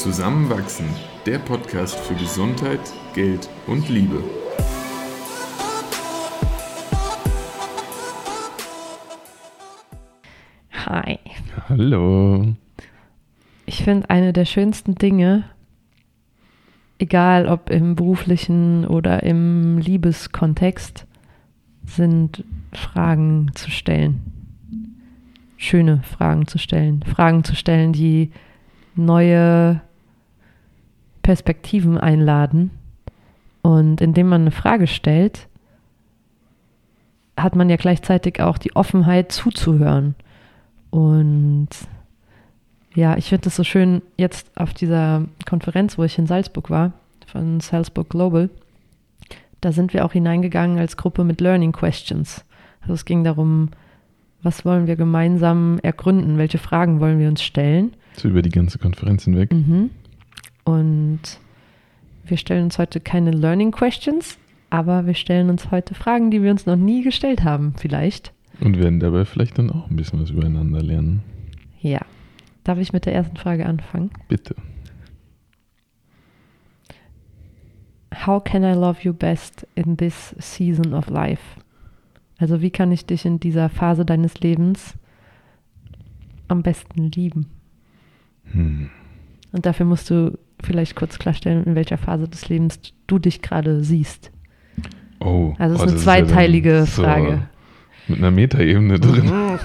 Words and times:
Zusammenwachsen, 0.00 0.86
der 1.26 1.38
Podcast 1.38 1.94
für 1.94 2.14
Gesundheit, 2.14 2.80
Geld 3.14 3.50
und 3.66 3.86
Liebe. 3.90 4.24
Hi. 10.72 11.18
Hallo. 11.68 12.54
Ich 13.66 13.84
finde, 13.84 14.08
eine 14.08 14.32
der 14.32 14.46
schönsten 14.46 14.94
Dinge, 14.94 15.44
egal 16.98 17.46
ob 17.46 17.68
im 17.68 17.94
beruflichen 17.94 18.86
oder 18.86 19.22
im 19.22 19.76
Liebeskontext, 19.76 21.06
sind 21.84 22.42
Fragen 22.72 23.50
zu 23.54 23.70
stellen. 23.70 24.22
Schöne 25.58 26.00
Fragen 26.04 26.46
zu 26.46 26.56
stellen. 26.56 27.02
Fragen 27.02 27.44
zu 27.44 27.54
stellen, 27.54 27.92
die 27.92 28.30
neue 28.94 29.82
Perspektiven 31.22 31.98
einladen. 31.98 32.70
Und 33.62 34.00
indem 34.00 34.28
man 34.28 34.42
eine 34.42 34.50
Frage 34.50 34.86
stellt, 34.86 35.48
hat 37.36 37.56
man 37.56 37.70
ja 37.70 37.76
gleichzeitig 37.76 38.40
auch 38.40 38.58
die 38.58 38.74
Offenheit 38.76 39.32
zuzuhören. 39.32 40.14
Und 40.90 41.68
ja, 42.94 43.16
ich 43.16 43.28
finde 43.28 43.48
es 43.48 43.56
so 43.56 43.64
schön, 43.64 44.02
jetzt 44.16 44.50
auf 44.56 44.74
dieser 44.74 45.24
Konferenz, 45.48 45.98
wo 45.98 46.04
ich 46.04 46.18
in 46.18 46.26
Salzburg 46.26 46.70
war, 46.70 46.92
von 47.26 47.60
Salzburg 47.60 48.08
Global, 48.10 48.50
da 49.60 49.72
sind 49.72 49.94
wir 49.94 50.04
auch 50.04 50.12
hineingegangen 50.12 50.78
als 50.78 50.96
Gruppe 50.96 51.22
mit 51.22 51.40
Learning 51.40 51.72
Questions. 51.72 52.44
Also 52.80 52.94
es 52.94 53.04
ging 53.04 53.24
darum, 53.24 53.70
was 54.42 54.64
wollen 54.64 54.86
wir 54.86 54.96
gemeinsam 54.96 55.78
ergründen, 55.82 56.38
welche 56.38 56.58
Fragen 56.58 56.98
wollen 56.98 57.18
wir 57.18 57.28
uns 57.28 57.42
stellen. 57.42 57.92
So 58.16 58.28
über 58.28 58.42
die 58.42 58.50
ganze 58.50 58.78
Konferenz 58.78 59.24
hinweg. 59.24 59.52
Mhm. 59.52 59.90
Und 60.70 61.20
wir 62.24 62.36
stellen 62.36 62.64
uns 62.64 62.78
heute 62.78 63.00
keine 63.00 63.32
Learning 63.32 63.72
Questions, 63.72 64.38
aber 64.70 65.06
wir 65.06 65.14
stellen 65.14 65.50
uns 65.50 65.72
heute 65.72 65.94
Fragen, 65.94 66.30
die 66.30 66.42
wir 66.42 66.52
uns 66.52 66.64
noch 66.64 66.76
nie 66.76 67.02
gestellt 67.02 67.42
haben, 67.42 67.74
vielleicht. 67.76 68.32
Und 68.60 68.78
werden 68.78 69.00
dabei 69.00 69.24
vielleicht 69.24 69.58
dann 69.58 69.70
auch 69.70 69.90
ein 69.90 69.96
bisschen 69.96 70.20
was 70.20 70.30
übereinander 70.30 70.80
lernen. 70.80 71.22
Ja. 71.80 72.00
Darf 72.62 72.78
ich 72.78 72.92
mit 72.92 73.04
der 73.06 73.14
ersten 73.14 73.36
Frage 73.36 73.66
anfangen? 73.66 74.10
Bitte. 74.28 74.54
How 78.26 78.42
can 78.44 78.62
I 78.62 78.74
love 78.74 78.98
you 79.02 79.12
best 79.12 79.66
in 79.74 79.96
this 79.96 80.36
season 80.38 80.94
of 80.94 81.08
life? 81.08 81.42
Also 82.38 82.60
wie 82.60 82.70
kann 82.70 82.92
ich 82.92 83.06
dich 83.06 83.24
in 83.24 83.40
dieser 83.40 83.70
Phase 83.70 84.04
deines 84.04 84.38
Lebens 84.40 84.94
am 86.48 86.62
besten 86.62 87.10
lieben? 87.10 87.46
Hm. 88.52 88.90
Und 89.52 89.66
dafür 89.66 89.86
musst 89.86 90.10
du 90.10 90.38
vielleicht 90.62 90.96
kurz 90.96 91.18
klarstellen, 91.18 91.64
in 91.64 91.74
welcher 91.74 91.98
Phase 91.98 92.28
des 92.28 92.48
Lebens 92.48 92.78
du 93.06 93.18
dich 93.18 93.42
gerade 93.42 93.82
siehst. 93.84 94.30
Oh, 95.20 95.54
Also 95.58 95.74
es 95.76 95.80
oh, 95.82 95.84
ist 95.84 95.88
eine 95.88 95.92
das 95.92 96.04
ja 96.04 96.04
zweiteilige 96.04 96.80
so 96.86 97.02
Frage. 97.02 97.42
Mit 98.08 98.18
einer 98.18 98.30
Metaebene 98.30 98.98
drin. 98.98 99.30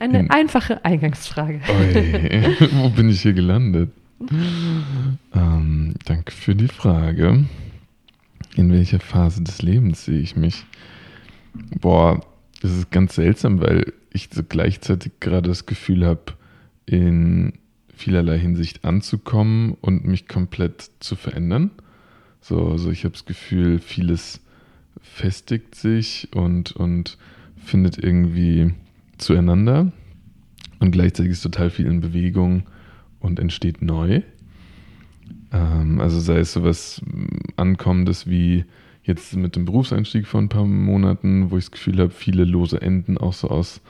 Eine 0.00 0.20
In- 0.20 0.30
einfache 0.30 0.84
Eingangsfrage. 0.84 1.60
Oi, 1.68 2.56
wo 2.72 2.88
bin 2.88 3.08
ich 3.08 3.22
hier 3.22 3.34
gelandet? 3.34 3.90
Ähm, 5.34 5.94
danke 6.06 6.32
für 6.32 6.56
die 6.56 6.66
Frage. 6.66 7.44
In 8.56 8.72
welcher 8.72 8.98
Phase 8.98 9.42
des 9.42 9.62
Lebens 9.62 10.04
sehe 10.06 10.18
ich 10.18 10.34
mich? 10.34 10.64
Boah, 11.80 12.20
das 12.62 12.72
ist 12.72 12.90
ganz 12.90 13.14
seltsam, 13.14 13.60
weil 13.60 13.92
ich 14.12 14.28
so 14.32 14.42
gleichzeitig 14.42 15.12
gerade 15.20 15.48
das 15.48 15.66
Gefühl 15.66 16.04
habe, 16.04 16.32
in 16.86 17.52
vielerlei 17.98 18.38
Hinsicht 18.38 18.84
anzukommen 18.84 19.76
und 19.80 20.04
mich 20.04 20.28
komplett 20.28 20.90
zu 21.00 21.16
verändern. 21.16 21.70
So, 22.40 22.68
also 22.68 22.90
ich 22.90 23.04
habe 23.04 23.12
das 23.12 23.24
Gefühl, 23.24 23.80
vieles 23.80 24.40
festigt 25.02 25.74
sich 25.74 26.28
und, 26.34 26.72
und 26.72 27.18
findet 27.56 27.98
irgendwie 27.98 28.72
zueinander. 29.18 29.92
Und 30.78 30.92
gleichzeitig 30.92 31.32
ist 31.32 31.42
total 31.42 31.70
viel 31.70 31.86
in 31.86 32.00
Bewegung 32.00 32.62
und 33.20 33.40
entsteht 33.40 33.82
neu. 33.82 34.22
Ähm, 35.52 36.00
also 36.00 36.20
sei 36.20 36.38
es 36.38 36.52
sowas 36.52 37.02
mm, 37.04 37.26
Ankommendes 37.56 38.28
wie 38.28 38.64
jetzt 39.02 39.34
mit 39.34 39.56
dem 39.56 39.64
Berufseinstieg 39.64 40.26
vor 40.26 40.40
ein 40.40 40.48
paar 40.48 40.66
Monaten, 40.66 41.50
wo 41.50 41.56
ich 41.56 41.64
das 41.64 41.72
Gefühl 41.72 41.98
habe, 41.98 42.10
viele 42.10 42.44
lose 42.44 42.80
Enden 42.80 43.18
auch 43.18 43.32
so 43.32 43.48
aus 43.48 43.80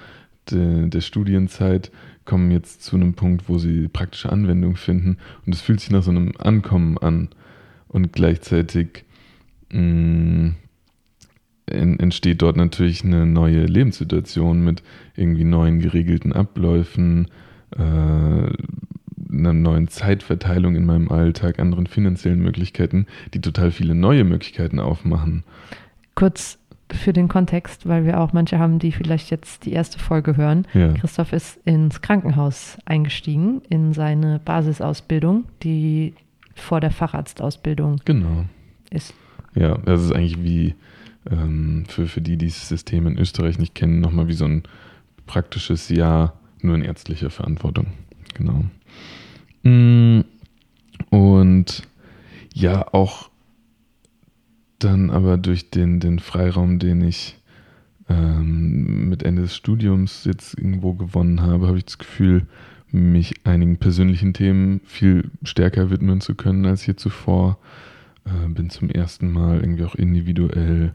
de, 0.51 0.89
der 0.89 1.01
Studienzeit 1.01 1.91
kommen 2.25 2.51
jetzt 2.51 2.83
zu 2.83 2.97
einem 2.97 3.15
Punkt, 3.15 3.49
wo 3.49 3.59
sie 3.59 3.89
praktische 3.89 4.31
Anwendung 4.31 4.77
finden. 4.77 5.17
Und 5.47 5.55
es 5.55 5.61
fühlt 5.61 5.81
sich 5.81 5.91
nach 5.91 6.03
so 6.03 6.11
einem 6.11 6.33
Ankommen 6.39 6.99
an. 6.99 7.29
Und 7.89 8.13
gleichzeitig 8.13 9.05
mh, 9.73 10.55
en- 11.67 11.99
entsteht 12.01 12.43
dort 12.43 12.57
natürlich 12.57 13.05
eine 13.05 13.25
neue 13.27 13.65
Lebenssituation 13.65 14.63
mit 14.63 14.83
irgendwie 15.17 15.45
neuen 15.45 15.81
geregelten 15.81 16.33
Abläufen, 16.33 17.29
äh, 17.77 17.81
einer 17.81 19.53
neuen 19.53 19.89
Zeitverteilung 19.89 20.75
in 20.75 20.87
meinem 20.87 21.11
Alltag, 21.11 21.59
anderen 21.59 21.87
finanziellen 21.87 22.41
Möglichkeiten, 22.41 23.07
die 23.35 23.41
total 23.41 23.71
viele 23.71 23.95
neue 23.95 24.25
Möglichkeiten 24.25 24.81
aufmachen. 24.81 25.45
Kurz 26.15 26.59
für 26.93 27.13
den 27.13 27.29
Kontext, 27.29 27.87
weil 27.87 28.05
wir 28.05 28.21
auch 28.21 28.33
manche 28.33 28.59
haben, 28.59 28.79
die 28.79 28.93
vielleicht 28.93 29.31
jetzt 29.31 29.65
die 29.67 29.73
erste 29.73 29.99
Folge 29.99 30.37
hören. 30.37 30.67
Ja, 30.75 30.93
Christoph 30.93 31.33
ist 31.33 31.59
ins 31.65 32.01
Krankenhaus 32.01 32.79
eingestiegen, 32.85 33.63
in 33.69 33.93
seine 33.93 34.41
Basisausbildung, 34.45 35.45
die 35.63 36.15
vor 36.55 36.81
der 36.81 36.91
Facharztausbildung 36.91 38.01
genau. 38.05 38.45
ist. 38.91 39.15
Ja, 39.55 39.79
das 39.79 40.03
ist 40.03 40.13
eigentlich 40.13 40.43
wie 40.43 40.75
ähm, 41.31 41.85
für, 41.89 42.07
für 42.07 42.21
die, 42.21 42.37
die 42.37 42.47
das 42.47 42.69
System 42.69 43.07
in 43.07 43.19
Österreich 43.19 43.59
nicht 43.59 43.75
kennen, 43.75 44.01
nochmal 44.01 44.29
wie 44.29 44.35
so 44.35 44.45
ein 44.45 44.63
praktisches 45.27 45.89
Jahr 45.89 46.35
nur 46.63 46.75
in 46.75 46.83
ärztlicher 46.83 47.31
Verantwortung. 47.31 47.87
Genau. 48.35 48.65
Mm, 49.63 50.25
Und 51.11 51.83
ja, 52.55 52.87
auch 52.93 53.31
dann 54.79 55.11
aber 55.11 55.37
durch 55.37 55.71
den, 55.71 56.01
den 56.01 56.19
Freiraum, 56.19 56.79
den 56.79 57.03
ich 57.03 57.39
ähm, 58.09 59.09
mit 59.09 59.23
Ende 59.23 59.43
des 59.43 59.57
Studiums 59.57 60.25
jetzt 60.25 60.57
irgendwo 60.57 60.95
gewonnen 60.95 61.43
habe, 61.43 61.67
habe 61.67 61.79
ich 61.79 61.85
das 61.85 61.99
Gefühl, 61.99 62.47
mich 62.91 63.35
einigen 63.45 63.77
persönlichen 63.77 64.33
Themen 64.33 64.81
viel 64.85 65.31
stärker 65.43 65.91
widmen 65.91 66.21
zu 66.21 66.35
können 66.35 66.65
als 66.65 66.87
je 66.87 66.97
zuvor. 66.97 67.59
Äh, 68.25 68.49
bin 68.49 68.71
zum 68.71 68.89
ersten 68.89 69.31
Mal 69.31 69.61
irgendwie 69.61 69.85
auch 69.85 69.95
individuell 69.95 70.95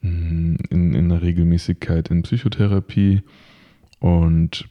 mh, 0.00 0.56
in, 0.70 0.94
in 0.94 0.96
einer 0.96 1.22
Regelmäßigkeit 1.22 2.10
in 2.10 2.22
Psychotherapie 2.22 3.22
und 4.00 4.68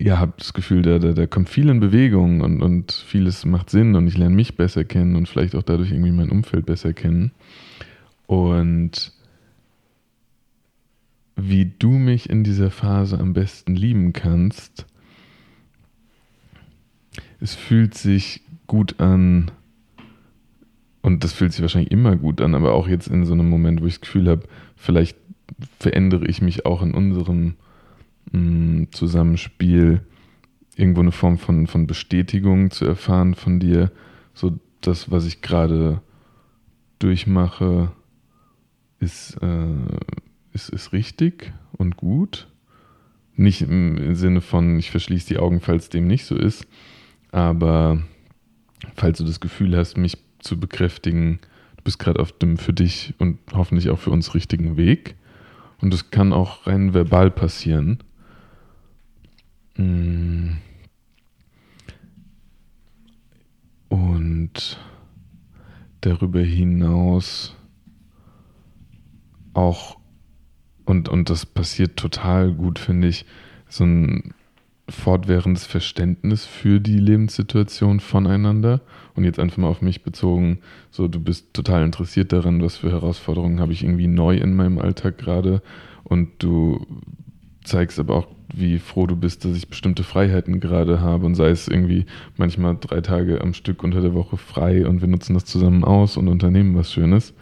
ja, 0.00 0.18
habe 0.18 0.34
das 0.38 0.52
Gefühl, 0.52 0.82
da, 0.82 0.98
da, 0.98 1.12
da 1.12 1.26
kommt 1.26 1.48
viel 1.48 1.68
in 1.68 1.80
Bewegung 1.80 2.40
und, 2.40 2.62
und 2.62 2.92
vieles 2.92 3.44
macht 3.44 3.70
Sinn 3.70 3.96
und 3.96 4.06
ich 4.06 4.16
lerne 4.16 4.34
mich 4.34 4.56
besser 4.56 4.84
kennen 4.84 5.16
und 5.16 5.28
vielleicht 5.28 5.54
auch 5.54 5.62
dadurch 5.62 5.90
irgendwie 5.90 6.12
mein 6.12 6.30
Umfeld 6.30 6.66
besser 6.66 6.92
kennen. 6.92 7.32
Und 8.26 9.12
wie 11.36 11.72
du 11.78 11.90
mich 11.90 12.30
in 12.30 12.44
dieser 12.44 12.70
Phase 12.70 13.18
am 13.18 13.32
besten 13.32 13.74
lieben 13.74 14.12
kannst, 14.12 14.86
es 17.40 17.54
fühlt 17.54 17.94
sich 17.94 18.42
gut 18.66 19.00
an, 19.00 19.50
und 21.02 21.24
das 21.24 21.32
fühlt 21.32 21.52
sich 21.52 21.62
wahrscheinlich 21.62 21.92
immer 21.92 22.16
gut 22.16 22.40
an, 22.40 22.54
aber 22.54 22.72
auch 22.72 22.88
jetzt 22.88 23.08
in 23.08 23.24
so 23.24 23.32
einem 23.32 23.48
Moment, 23.48 23.80
wo 23.80 23.86
ich 23.86 23.94
das 23.94 24.02
Gefühl 24.02 24.28
habe, 24.28 24.42
vielleicht 24.76 25.16
verändere 25.78 26.26
ich 26.26 26.42
mich 26.42 26.66
auch 26.66 26.82
in 26.82 26.92
unserem 26.92 27.54
mh, 28.32 28.88
Zusammenspiel, 28.90 30.02
irgendwo 30.76 31.00
eine 31.00 31.12
Form 31.12 31.38
von, 31.38 31.66
von 31.66 31.86
Bestätigung 31.86 32.70
zu 32.70 32.84
erfahren 32.84 33.34
von 33.34 33.58
dir, 33.58 33.90
so 34.32 34.58
das, 34.80 35.10
was 35.10 35.26
ich 35.26 35.42
gerade 35.42 36.00
durchmache, 36.98 37.92
ist, 39.00 39.36
äh, 39.42 39.74
ist, 40.52 40.68
ist 40.68 40.92
richtig 40.92 41.52
und 41.72 41.96
gut. 41.96 42.48
Nicht 43.34 43.62
im 43.62 44.14
Sinne 44.14 44.40
von, 44.40 44.78
ich 44.78 44.90
verschließe 44.90 45.28
die 45.28 45.38
Augen, 45.38 45.60
falls 45.60 45.90
dem 45.90 46.06
nicht 46.06 46.24
so 46.24 46.36
ist, 46.36 46.66
aber 47.30 48.02
falls 48.94 49.18
du 49.18 49.24
das 49.24 49.40
Gefühl 49.40 49.76
hast, 49.76 49.96
mich 49.96 50.16
zu 50.40 50.58
bekräftigen, 50.58 51.38
du 51.76 51.84
bist 51.84 51.98
gerade 51.98 52.20
auf 52.20 52.32
dem 52.32 52.56
für 52.56 52.72
dich 52.72 53.14
und 53.18 53.38
hoffentlich 53.52 53.90
auch 53.90 53.98
für 53.98 54.10
uns 54.10 54.34
richtigen 54.34 54.76
Weg. 54.76 55.14
Und 55.80 55.92
das 55.92 56.10
kann 56.10 56.32
auch 56.32 56.66
rein 56.66 56.94
verbal 56.94 57.30
passieren. 57.30 57.98
Mm. 59.78 60.58
Und 63.88 64.78
darüber 66.02 66.40
hinaus 66.40 67.56
auch, 69.54 69.98
und, 70.84 71.08
und 71.08 71.30
das 71.30 71.46
passiert 71.46 71.96
total 71.96 72.52
gut, 72.52 72.78
finde 72.78 73.08
ich, 73.08 73.24
so 73.68 73.84
ein 73.84 74.34
fortwährendes 74.88 75.66
Verständnis 75.66 76.46
für 76.46 76.80
die 76.80 76.98
Lebenssituation 76.98 78.00
voneinander. 78.00 78.80
Und 79.14 79.24
jetzt 79.24 79.38
einfach 79.38 79.58
mal 79.58 79.68
auf 79.68 79.82
mich 79.82 80.02
bezogen, 80.02 80.60
so 80.90 81.08
du 81.08 81.20
bist 81.20 81.52
total 81.54 81.84
interessiert 81.84 82.32
daran, 82.32 82.62
was 82.62 82.76
für 82.76 82.90
Herausforderungen 82.90 83.60
habe 83.60 83.72
ich 83.72 83.82
irgendwie 83.82 84.06
neu 84.06 84.36
in 84.36 84.54
meinem 84.54 84.78
Alltag 84.78 85.18
gerade. 85.18 85.62
Und 86.04 86.42
du 86.42 86.86
zeigst 87.64 87.98
aber 87.98 88.16
auch, 88.16 88.28
wie 88.52 88.78
froh 88.78 89.06
du 89.06 89.16
bist, 89.16 89.44
dass 89.44 89.56
ich 89.56 89.68
bestimmte 89.68 90.02
Freiheiten 90.02 90.60
gerade 90.60 91.00
habe. 91.00 91.26
Und 91.26 91.34
sei 91.34 91.50
es 91.50 91.68
irgendwie 91.68 92.06
manchmal 92.36 92.76
drei 92.80 93.00
Tage 93.00 93.40
am 93.40 93.54
Stück 93.54 93.82
unter 93.82 94.00
der 94.00 94.14
Woche 94.14 94.36
frei 94.36 94.86
und 94.86 95.00
wir 95.00 95.08
nutzen 95.08 95.34
das 95.34 95.44
zusammen 95.44 95.84
aus 95.84 96.16
und 96.16 96.28
unternehmen 96.28 96.76
was 96.76 96.92
Schönes. 96.92 97.34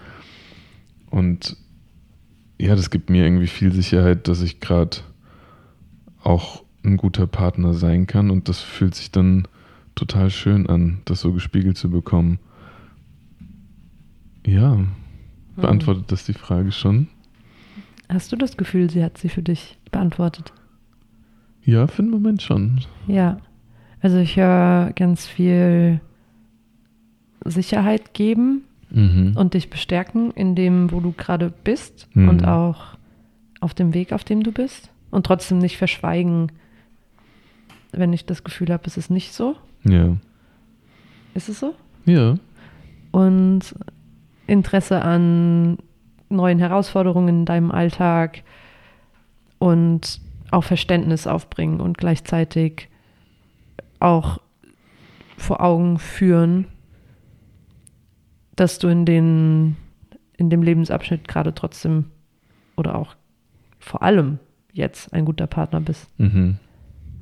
Und 1.10 1.56
ja, 2.58 2.74
das 2.74 2.90
gibt 2.90 3.10
mir 3.10 3.24
irgendwie 3.24 3.46
viel 3.46 3.72
Sicherheit, 3.72 4.28
dass 4.28 4.42
ich 4.42 4.60
gerade 4.60 4.98
auch 6.22 6.64
ein 6.84 6.96
guter 6.96 7.26
Partner 7.26 7.74
sein 7.74 8.06
kann 8.06 8.30
und 8.30 8.48
das 8.48 8.60
fühlt 8.60 8.94
sich 8.94 9.10
dann 9.10 9.46
total 9.94 10.30
schön 10.30 10.68
an, 10.68 11.00
das 11.04 11.20
so 11.20 11.32
gespiegelt 11.32 11.76
zu 11.76 11.90
bekommen. 11.90 12.38
Ja, 14.46 14.74
hm. 14.74 14.88
beantwortet 15.56 16.10
das 16.12 16.24
die 16.24 16.32
Frage 16.32 16.72
schon? 16.72 17.08
Hast 18.08 18.30
du 18.30 18.36
das 18.36 18.56
Gefühl, 18.56 18.88
sie 18.88 19.02
hat 19.02 19.18
sie 19.18 19.28
für 19.28 19.42
dich 19.42 19.78
beantwortet? 19.90 20.52
Ja, 21.66 21.88
für 21.88 22.02
den 22.02 22.10
Moment 22.10 22.42
schon. 22.42 22.80
Ja, 23.08 23.38
also 24.00 24.18
ich 24.18 24.36
höre 24.36 24.92
ganz 24.94 25.26
viel 25.26 26.00
Sicherheit 27.44 28.14
geben 28.14 28.62
mhm. 28.90 29.32
und 29.36 29.54
dich 29.54 29.68
bestärken 29.68 30.30
in 30.30 30.54
dem, 30.54 30.92
wo 30.92 31.00
du 31.00 31.12
gerade 31.12 31.52
bist 31.64 32.08
mhm. 32.14 32.28
und 32.28 32.44
auch 32.46 32.96
auf 33.60 33.74
dem 33.74 33.94
Weg, 33.94 34.12
auf 34.12 34.22
dem 34.22 34.44
du 34.44 34.52
bist 34.52 34.90
und 35.10 35.26
trotzdem 35.26 35.58
nicht 35.58 35.76
verschweigen, 35.76 36.52
wenn 37.92 38.12
ich 38.12 38.26
das 38.26 38.44
Gefühl 38.44 38.72
habe, 38.72 38.84
es 38.86 38.96
ist 38.96 39.10
nicht 39.10 39.32
so. 39.32 39.56
Ja. 39.84 40.16
Ist 41.34 41.48
es 41.48 41.58
so? 41.58 41.74
Ja. 42.04 42.36
Und 43.10 43.74
Interesse 44.46 45.02
an 45.02 45.78
neuen 46.28 46.58
Herausforderungen 46.58 47.28
in 47.28 47.44
deinem 47.44 47.70
Alltag 47.72 48.42
und 49.58 50.20
auch 50.56 50.64
Verständnis 50.64 51.26
aufbringen 51.26 51.80
und 51.80 51.98
gleichzeitig 51.98 52.88
auch 54.00 54.40
vor 55.36 55.60
Augen 55.60 55.98
führen, 55.98 56.66
dass 58.56 58.78
du 58.78 58.88
in, 58.88 59.04
den, 59.04 59.76
in 60.38 60.48
dem 60.48 60.62
Lebensabschnitt 60.62 61.28
gerade 61.28 61.54
trotzdem 61.54 62.06
oder 62.76 62.94
auch 62.94 63.16
vor 63.78 64.02
allem 64.02 64.38
jetzt 64.72 65.12
ein 65.12 65.26
guter 65.26 65.46
Partner 65.46 65.80
bist. 65.80 66.08
Mhm. 66.18 66.56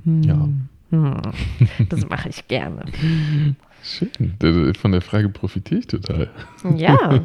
Hm. 0.04 0.22
Ja. 0.22 0.48
Hm. 0.90 1.20
Das 1.88 2.08
mache 2.08 2.28
ich 2.28 2.46
gerne. 2.46 2.84
Schön. 3.82 4.75
Von 4.76 4.92
der 4.92 5.00
Frage 5.00 5.28
profitiere 5.28 5.81
ich 5.81 5.88
total. 5.88 6.31
Ja. 6.76 7.20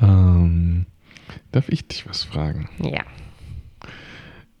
ähm, 0.00 0.86
darf 1.52 1.70
ich 1.70 1.88
dich 1.88 2.06
was 2.06 2.22
fragen? 2.22 2.68
Ja. 2.82 3.02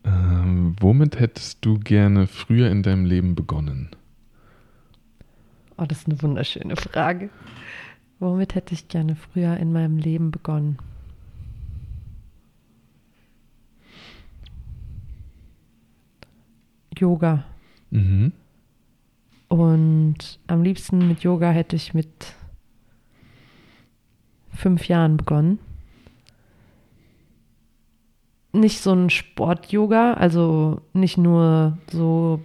Ähm, 0.04 0.76
womit 0.80 1.20
hättest 1.20 1.64
du 1.64 1.78
gerne 1.78 2.26
früher 2.26 2.70
in 2.70 2.82
deinem 2.82 3.04
Leben 3.04 3.34
begonnen? 3.34 3.90
Oh, 5.76 5.84
das 5.84 5.98
ist 5.98 6.06
eine 6.06 6.20
wunderschöne 6.22 6.76
Frage. 6.76 7.30
Womit 8.18 8.54
hätte 8.54 8.74
ich 8.74 8.88
gerne 8.88 9.16
früher 9.16 9.56
in 9.56 9.72
meinem 9.72 9.98
Leben 9.98 10.30
begonnen? 10.30 10.78
Yoga. 16.96 17.44
Mhm. 17.90 18.32
Und 19.48 20.38
am 20.46 20.62
liebsten 20.62 21.08
mit 21.08 21.24
Yoga 21.24 21.50
hätte 21.50 21.76
ich 21.76 21.94
mit 21.94 22.34
fünf 24.54 24.88
Jahren 24.88 25.16
begonnen. 25.16 25.58
Nicht 28.52 28.80
so 28.80 28.92
ein 28.92 29.08
Sport-Yoga, 29.10 30.14
also 30.14 30.80
nicht 30.92 31.16
nur 31.16 31.78
so 31.90 32.40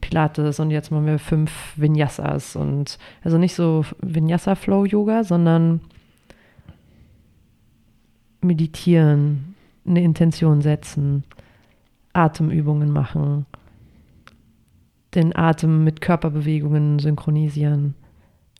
Pilates 0.00 0.58
und 0.60 0.70
jetzt 0.70 0.90
machen 0.90 1.06
wir 1.06 1.18
fünf 1.18 1.72
Vinyasas 1.76 2.56
und 2.56 2.98
also 3.22 3.38
nicht 3.38 3.54
so 3.54 3.84
Vinyasa-Flow-Yoga, 4.00 5.24
sondern 5.24 5.80
meditieren, 8.42 9.54
eine 9.86 10.02
Intention 10.02 10.60
setzen, 10.60 11.24
Atemübungen 12.12 12.90
machen, 12.90 13.46
den 15.14 15.34
Atem 15.34 15.84
mit 15.84 16.00
Körperbewegungen 16.00 16.98
synchronisieren, 16.98 17.94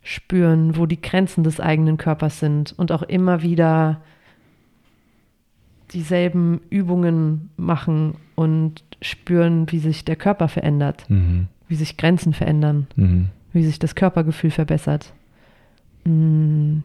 spüren, 0.02 0.76
wo 0.76 0.86
die 0.86 1.00
Grenzen 1.00 1.44
des 1.44 1.60
eigenen 1.60 1.96
Körpers 1.96 2.40
sind 2.40 2.72
und 2.76 2.92
auch 2.92 3.02
immer 3.02 3.42
wieder 3.42 4.00
dieselben 5.92 6.60
Übungen 6.70 7.50
machen 7.56 8.14
und 8.34 8.82
spüren, 9.00 9.70
wie 9.70 9.78
sich 9.78 10.04
der 10.04 10.16
Körper 10.16 10.48
verändert, 10.48 11.04
mhm. 11.08 11.48
wie 11.68 11.74
sich 11.74 11.96
Grenzen 11.96 12.32
verändern, 12.32 12.86
mhm. 12.96 13.28
wie 13.52 13.64
sich 13.64 13.78
das 13.78 13.94
Körpergefühl 13.94 14.50
verbessert. 14.50 15.12
Mm. 16.04 16.78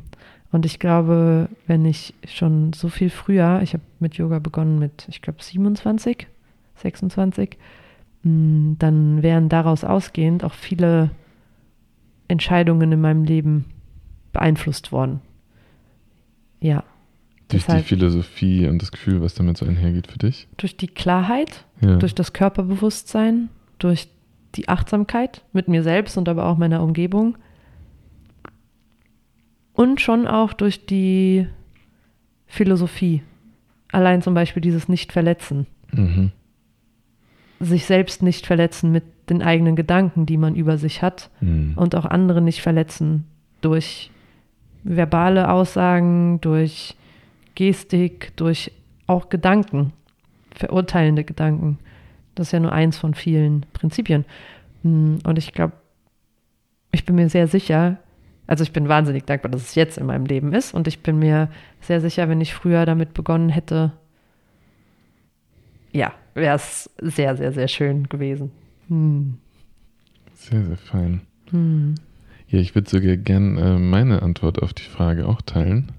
Und 0.51 0.65
ich 0.65 0.80
glaube, 0.80 1.50
wenn 1.68 1.86
ich 1.86 2.13
schon 2.25 2.74
so 2.74 2.89
viel 2.89 3.09
früher, 3.09 3.62
ich 3.62 3.74
habe 3.74 3.83
mit 4.00 4.15
Yoga 4.15 4.39
begonnen 4.39 4.80
mit, 4.80 5.06
ich 5.10 5.21
glaube, 5.21 5.44
27, 5.44 6.27
26, 6.75 7.57
mm, 8.24 8.74
dann 8.80 9.24
wären 9.24 9.50
daraus 9.50 9.83
ausgehend 9.83 10.44
auch 10.44 10.53
viele 10.53 11.12
Entscheidungen 12.27 12.92
in 12.92 13.01
meinem 13.01 13.24
Leben 13.24 13.65
beeinflusst 14.31 14.92
worden. 14.92 15.21
Ja. 16.60 16.83
Durch 17.50 17.64
Deshalb, 17.64 17.84
die 17.84 17.88
Philosophie 17.88 18.68
und 18.68 18.82
das 18.82 18.92
Gefühl, 18.92 19.22
was 19.22 19.34
damit 19.34 19.58
so 19.58 19.66
einhergeht 19.66 20.08
für 20.08 20.20
dich? 20.20 20.48
Durch 20.58 20.76
die 20.76 20.88
Klarheit, 20.88 21.66
ja. 21.80 21.96
durch 21.96 22.14
das 22.14 22.34
Körperbewusstsein, 22.34 23.50
durch 23.80 24.10
die 24.56 24.68
Achtsamkeit 24.68 25.44
mit 25.54 25.70
mir 25.70 25.84
selbst 25.84 26.18
und 26.18 26.28
aber 26.28 26.46
auch 26.46 26.58
meiner 26.58 26.82
Umgebung. 26.82 27.38
Und 29.74 30.02
schon 30.02 30.28
auch 30.28 30.54
durch 30.54 30.86
die 30.86 31.48
Philosophie. 32.48 33.22
Allein 33.92 34.22
zum 34.22 34.34
Beispiel 34.34 34.62
dieses 34.62 34.89
Nicht-Verletzen. 34.89 35.68
Mhm. 35.94 36.32
Sich 37.60 37.86
selbst 37.86 38.24
nicht 38.24 38.46
verletzen 38.46 38.92
mit 38.92 39.04
den 39.30 39.42
eigenen 39.42 39.75
Gedanken, 39.75 40.25
die 40.25 40.38
man 40.38 40.56
über 40.56 40.77
sich 40.77 41.01
hat. 41.01 41.30
Mhm. 41.39 41.74
Und 41.75 41.96
auch 41.96 42.06
andere 42.06 42.42
nicht 42.42 42.62
verletzen 42.62 43.25
durch 43.62 44.12
verbale 44.84 45.50
Aussagen, 45.50 46.42
durch 46.42 46.96
Gestik, 47.58 48.34
durch 48.36 48.72
auch 49.08 49.30
Gedanken, 49.30 49.92
verurteilende 50.54 51.24
Gedanken. 51.24 51.80
Das 52.36 52.50
ist 52.50 52.52
ja 52.52 52.60
nur 52.60 52.72
eins 52.72 53.00
von 53.00 53.16
vielen 53.16 53.66
Prinzipien. 53.74 54.26
Hm, 54.84 55.18
und 55.26 55.40
ich 55.40 55.54
glaube, 55.54 55.74
ich 56.92 57.04
bin 57.04 57.16
mir 57.16 57.30
sehr 57.30 57.48
sicher, 57.48 57.98
also 58.46 58.64
ich 58.64 58.72
bin 58.72 58.88
wahnsinnig 58.88 59.26
dankbar, 59.26 59.50
dass 59.50 59.64
es 59.64 59.74
jetzt 59.74 59.98
in 59.98 60.06
meinem 60.06 60.28
Leben 60.28 60.54
ist. 60.54 60.76
Und 60.76 60.88
ich 60.88 61.02
bin 61.02 61.18
mir 61.18 61.50
sehr 61.82 62.00
sicher, 62.00 62.30
wenn 62.30 62.42
ich 62.42 62.54
früher 62.54 62.86
damit 62.86 63.16
begonnen 63.16 63.50
hätte, 63.50 63.92
ja, 65.92 66.14
wäre 66.36 66.58
es 66.58 66.92
sehr, 67.02 67.36
sehr, 67.38 67.54
sehr 67.54 67.68
schön 67.68 68.08
gewesen. 68.08 68.52
Hm. 68.88 69.40
Sehr, 70.36 70.64
sehr 70.64 70.78
fein. 70.78 71.22
Hm. 71.50 71.96
Ja, 72.50 72.60
ich 72.60 72.76
würde 72.76 72.88
sogar 72.88 73.18
gern 73.18 73.58
äh, 73.58 73.80
meine 73.80 74.22
Antwort 74.22 74.62
auf 74.62 74.74
die 74.74 74.84
Frage 74.84 75.28
auch 75.28 75.42
teilen. 75.42 75.92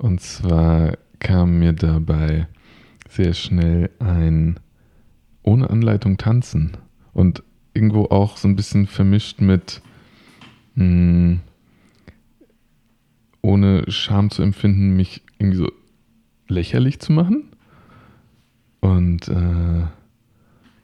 Und 0.00 0.22
zwar 0.22 0.96
kam 1.18 1.58
mir 1.58 1.74
dabei 1.74 2.48
sehr 3.10 3.34
schnell 3.34 3.90
ein 3.98 4.58
ohne 5.42 5.68
Anleitung 5.68 6.16
tanzen 6.16 6.78
und 7.12 7.42
irgendwo 7.74 8.06
auch 8.06 8.38
so 8.38 8.48
ein 8.48 8.56
bisschen 8.56 8.86
vermischt 8.86 9.42
mit 9.42 9.82
mh, 10.74 10.84
hm, 10.84 11.40
ohne 13.42 13.90
Scham 13.90 14.30
zu 14.30 14.42
empfinden, 14.42 14.96
mich 14.96 15.22
irgendwie 15.38 15.58
so 15.58 15.70
lächerlich 16.48 16.98
zu 17.00 17.12
machen. 17.12 17.50
Und 18.80 19.28
äh, 19.28 19.84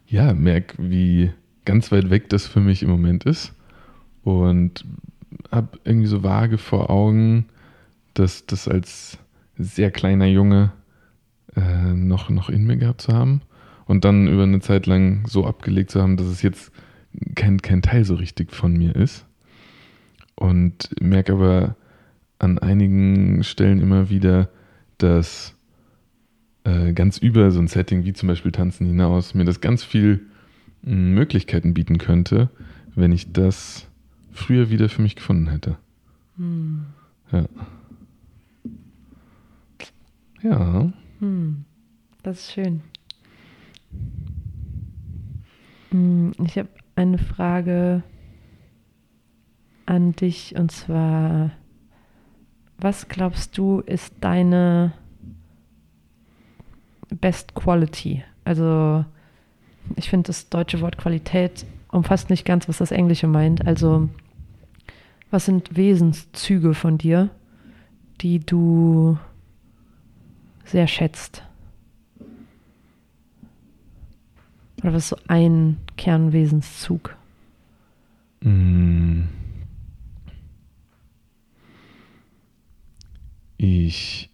ja, 0.08 0.34
merke, 0.34 0.76
wie 0.78 1.30
ganz 1.64 1.90
weit 1.90 2.10
weg 2.10 2.28
das 2.28 2.46
für 2.46 2.60
mich 2.60 2.82
im 2.82 2.90
Moment 2.90 3.24
ist. 3.24 3.54
Und 4.24 4.84
habe 5.50 5.78
irgendwie 5.84 6.08
so 6.08 6.22
vage 6.22 6.58
vor 6.58 6.90
Augen, 6.90 7.46
das, 8.18 8.46
das 8.46 8.68
als 8.68 9.18
sehr 9.56 9.90
kleiner 9.90 10.26
Junge 10.26 10.72
äh, 11.54 11.92
noch, 11.92 12.30
noch 12.30 12.48
in 12.50 12.64
mir 12.64 12.76
gehabt 12.76 13.02
zu 13.02 13.12
haben 13.12 13.42
und 13.86 14.04
dann 14.04 14.28
über 14.28 14.42
eine 14.42 14.60
Zeit 14.60 14.86
lang 14.86 15.26
so 15.26 15.46
abgelegt 15.46 15.90
zu 15.90 16.02
haben, 16.02 16.16
dass 16.16 16.26
es 16.26 16.42
jetzt 16.42 16.72
kein, 17.34 17.62
kein 17.62 17.82
Teil 17.82 18.04
so 18.04 18.14
richtig 18.14 18.52
von 18.52 18.72
mir 18.72 18.94
ist. 18.94 19.26
Und 20.34 20.90
merke 21.00 21.32
aber 21.32 21.76
an 22.38 22.58
einigen 22.58 23.42
Stellen 23.42 23.80
immer 23.80 24.10
wieder, 24.10 24.50
dass 24.98 25.54
äh, 26.64 26.92
ganz 26.92 27.16
über 27.16 27.50
so 27.50 27.60
ein 27.60 27.68
Setting 27.68 28.04
wie 28.04 28.12
zum 28.12 28.26
Beispiel 28.26 28.52
Tanzen 28.52 28.86
hinaus 28.86 29.34
mir 29.34 29.44
das 29.44 29.62
ganz 29.62 29.82
viel 29.82 30.26
mh, 30.82 30.94
Möglichkeiten 30.94 31.72
bieten 31.72 31.96
könnte, 31.96 32.50
wenn 32.94 33.12
ich 33.12 33.32
das 33.32 33.88
früher 34.32 34.68
wieder 34.68 34.90
für 34.90 35.00
mich 35.00 35.16
gefunden 35.16 35.48
hätte. 35.48 35.78
Hm. 36.36 36.84
Ja. 37.32 37.46
Ja. 40.50 40.92
Hm. 41.20 41.64
Das 42.22 42.38
ist 42.40 42.52
schön. 42.52 42.82
Hm, 45.90 46.32
Ich 46.44 46.58
habe 46.58 46.68
eine 46.94 47.18
Frage 47.18 48.02
an 49.86 50.12
dich 50.12 50.54
und 50.56 50.72
zwar, 50.72 51.52
was 52.78 53.08
glaubst 53.08 53.56
du 53.56 53.80
ist 53.80 54.12
deine 54.20 54.92
Best 57.20 57.54
Quality? 57.54 58.24
Also 58.44 59.04
ich 59.94 60.10
finde 60.10 60.26
das 60.28 60.48
deutsche 60.48 60.80
Wort 60.80 60.98
Qualität 60.98 61.64
umfasst 61.92 62.30
nicht 62.30 62.44
ganz, 62.44 62.68
was 62.68 62.78
das 62.78 62.90
Englische 62.90 63.28
meint. 63.28 63.66
Also 63.66 64.08
was 65.30 65.46
sind 65.46 65.76
Wesenszüge 65.76 66.74
von 66.74 66.98
dir, 66.98 67.30
die 68.20 68.40
du 68.40 69.18
sehr 70.66 70.86
schätzt? 70.86 71.42
Oder 74.82 74.92
was 74.92 75.04
ist 75.04 75.08
so 75.08 75.18
ein 75.28 75.78
Kernwesenszug? 75.96 77.16
Mm. 78.40 79.22
Ich 83.56 84.30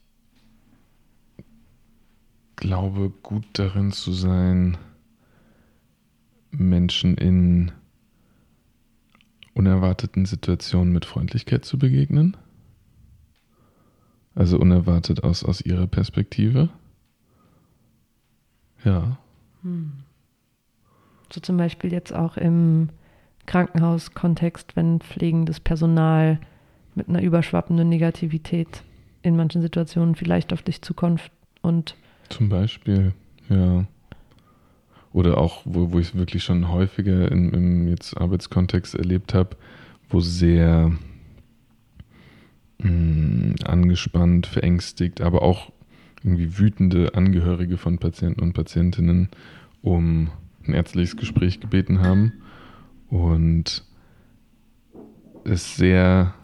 glaube, 2.57 3.11
gut 3.23 3.45
darin 3.55 3.93
zu 3.93 4.12
sein, 4.12 4.77
Menschen 6.51 7.17
in 7.17 7.73
unerwarteten 9.55 10.27
Situationen 10.27 10.93
mit 10.93 11.05
Freundlichkeit 11.05 11.65
zu 11.65 11.79
begegnen. 11.79 12.37
Also 14.35 14.59
unerwartet 14.59 15.25
aus, 15.25 15.45
aus 15.45 15.61
ihrer 15.61 15.87
Perspektive. 15.87 16.71
Ja. 18.85 19.19
So 21.31 21.41
zum 21.41 21.57
Beispiel 21.57 21.93
jetzt 21.93 22.15
auch 22.15 22.37
im 22.37 22.89
Krankenhauskontext, 23.47 24.77
wenn 24.77 25.01
pflegendes 25.01 25.61
Personal 25.61 26.39
mit 26.95 27.09
einer 27.09 27.23
überschwappenden 27.23 27.89
Negativität 27.89 28.83
in 29.23 29.37
manchen 29.37 29.62
Situationen 29.62 30.15
vielleicht 30.15 30.53
auf 30.53 30.62
dich 30.62 30.83
zukommt 30.83 31.31
und 31.61 31.97
Zum 32.29 32.49
Beispiel, 32.49 33.12
ja. 33.49 33.87
Oder 35.12 35.37
auch, 35.37 35.62
wo, 35.65 35.93
wo 35.93 35.99
ich 35.99 36.09
es 36.09 36.15
wirklich 36.15 36.43
schon 36.43 36.71
häufiger 36.71 37.31
im, 37.31 37.53
im 37.53 37.89
jetzt 37.89 38.17
Arbeitskontext 38.17 38.95
erlebt 38.95 39.35
habe, 39.35 39.57
wo 40.09 40.21
sehr 40.21 40.93
angespannt, 42.83 44.47
verängstigt, 44.47 45.21
aber 45.21 45.43
auch 45.43 45.73
irgendwie 46.25 46.59
wütende 46.59 47.15
Angehörige 47.15 47.77
von 47.77 47.99
Patienten 47.99 48.41
und 48.41 48.53
Patientinnen 48.53 49.29
um 49.83 50.31
ein 50.67 50.75
ärztliches 50.75 51.17
Gespräch 51.17 51.61
gebeten 51.61 52.01
haben. 52.01 52.33
Und 53.09 53.85
es 55.45 55.77
sehr 55.77 56.35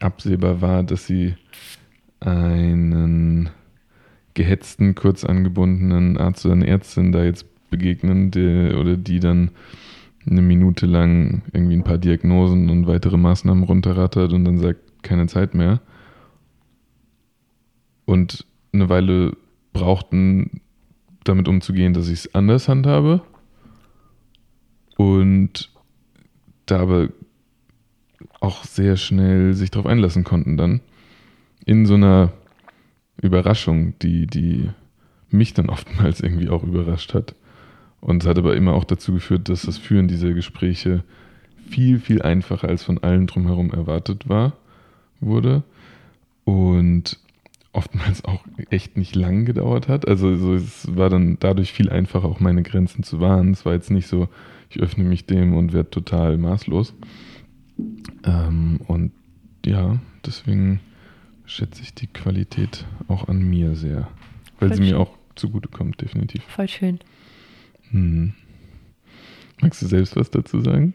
absehbar 0.00 0.60
war, 0.60 0.82
dass 0.82 1.06
sie 1.06 1.34
einen 2.20 3.50
gehetzten, 4.34 4.94
kurz 4.94 5.24
angebundenen 5.24 6.16
Arzt 6.16 6.46
oder 6.46 6.54
eine 6.54 6.66
Ärztin 6.66 7.12
da 7.12 7.24
jetzt 7.24 7.46
begegnen, 7.70 8.30
der, 8.30 8.78
oder 8.78 8.96
die 8.96 9.20
dann 9.20 9.50
eine 10.28 10.42
Minute 10.42 10.86
lang 10.86 11.42
irgendwie 11.52 11.76
ein 11.76 11.84
paar 11.84 11.98
Diagnosen 11.98 12.70
und 12.70 12.86
weitere 12.86 13.16
Maßnahmen 13.16 13.64
runterrattert 13.64 14.32
und 14.32 14.44
dann 14.44 14.58
sagt, 14.58 14.80
keine 15.02 15.26
Zeit 15.26 15.54
mehr. 15.54 15.80
Und 18.04 18.46
eine 18.72 18.88
Weile 18.88 19.36
brauchten, 19.72 20.60
damit 21.24 21.48
umzugehen, 21.48 21.92
dass 21.92 22.08
ich 22.08 22.20
es 22.20 22.34
anders 22.34 22.68
handhabe. 22.68 23.22
Und 24.96 25.70
da 26.66 26.80
aber 26.80 27.08
auch 28.40 28.64
sehr 28.64 28.96
schnell 28.96 29.54
sich 29.54 29.70
darauf 29.70 29.86
einlassen 29.86 30.24
konnten 30.24 30.56
dann. 30.56 30.80
In 31.64 31.86
so 31.86 31.94
einer 31.94 32.32
Überraschung, 33.20 33.98
die, 34.00 34.26
die 34.26 34.70
mich 35.30 35.54
dann 35.54 35.68
oftmals 35.70 36.20
irgendwie 36.20 36.48
auch 36.48 36.62
überrascht 36.62 37.14
hat. 37.14 37.34
Und 38.00 38.22
es 38.22 38.28
hat 38.28 38.38
aber 38.38 38.56
immer 38.56 38.74
auch 38.74 38.84
dazu 38.84 39.12
geführt, 39.12 39.48
dass 39.48 39.62
das 39.62 39.76
Führen 39.76 40.08
dieser 40.08 40.32
Gespräche 40.32 41.02
viel, 41.68 41.98
viel 41.98 42.22
einfacher 42.22 42.68
als 42.68 42.84
von 42.84 42.98
allen 43.02 43.26
drumherum 43.26 43.70
erwartet 43.70 44.28
war, 44.28 44.56
wurde. 45.20 45.62
Und 46.44 47.18
oftmals 47.72 48.24
auch 48.24 48.44
echt 48.70 48.96
nicht 48.96 49.14
lang 49.14 49.44
gedauert 49.44 49.88
hat. 49.88 50.08
Also 50.08 50.36
so, 50.36 50.54
es 50.54 50.96
war 50.96 51.10
dann 51.10 51.36
dadurch 51.38 51.72
viel 51.72 51.90
einfacher, 51.90 52.26
auch 52.26 52.40
meine 52.40 52.62
Grenzen 52.62 53.02
zu 53.02 53.20
wahren. 53.20 53.52
Es 53.52 53.64
war 53.64 53.74
jetzt 53.74 53.90
nicht 53.90 54.08
so, 54.08 54.28
ich 54.70 54.80
öffne 54.80 55.04
mich 55.04 55.26
dem 55.26 55.54
und 55.54 55.72
werde 55.72 55.90
total 55.90 56.38
maßlos. 56.38 56.94
Ähm, 58.24 58.80
und 58.86 59.12
ja, 59.64 59.98
deswegen 60.24 60.80
schätze 61.44 61.82
ich 61.82 61.94
die 61.94 62.06
Qualität 62.08 62.84
auch 63.06 63.28
an 63.28 63.42
mir 63.42 63.74
sehr. 63.74 64.08
Weil 64.58 64.68
Voll 64.70 64.76
sie 64.76 64.82
mir 64.82 64.88
schön. 64.90 64.98
auch 64.98 65.16
zugutekommt, 65.36 66.00
definitiv. 66.00 66.42
voll 66.44 66.68
schön. 66.68 66.98
Hm. 67.90 68.32
Magst 69.60 69.82
du 69.82 69.86
selbst 69.86 70.16
was 70.16 70.30
dazu 70.30 70.60
sagen? 70.60 70.94